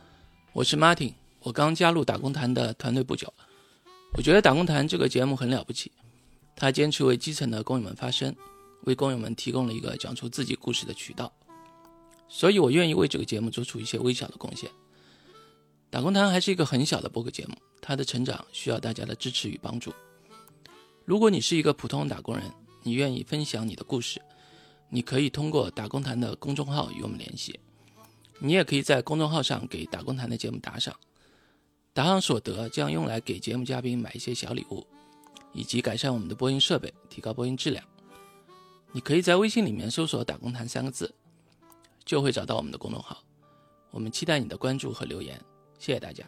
[0.53, 3.33] 我是 Martin，我刚加入打工谈的团队不久。
[4.13, 5.91] 我觉得打工谈这个节目很了不起，
[6.55, 8.35] 他坚持为基层的工友们发声，
[8.83, 11.33] 为工友们提供了一个讲述自己故事的渠道，
[12.27, 14.69] 所以我愿意为这个节目做出一些微小的贡献。
[15.89, 19.91] 打工谈还是一个很小的播客节目，它的成长需要大家的支持与帮助。
[21.03, 22.43] 如果你是一个普通打工人，
[22.83, 24.21] 你愿意分享你的故事，
[24.87, 27.59] 你可以通过打工谈的公众号与我们联系。
[28.39, 30.95] 你也可以在公众号上给打工谈的节目打赏，
[31.93, 34.87] 打赏所得将用来给节目嘉宾买一些小礼物，
[35.51, 37.83] 以及改善我们的播音设备，提高播音质量。
[38.91, 41.13] 你可以在微信里面搜索“打工谈”三个字，
[42.05, 43.21] 就会找到我们的公众号。
[43.91, 45.39] 我们期待你的关注和留言，
[45.77, 46.23] 谢谢大家。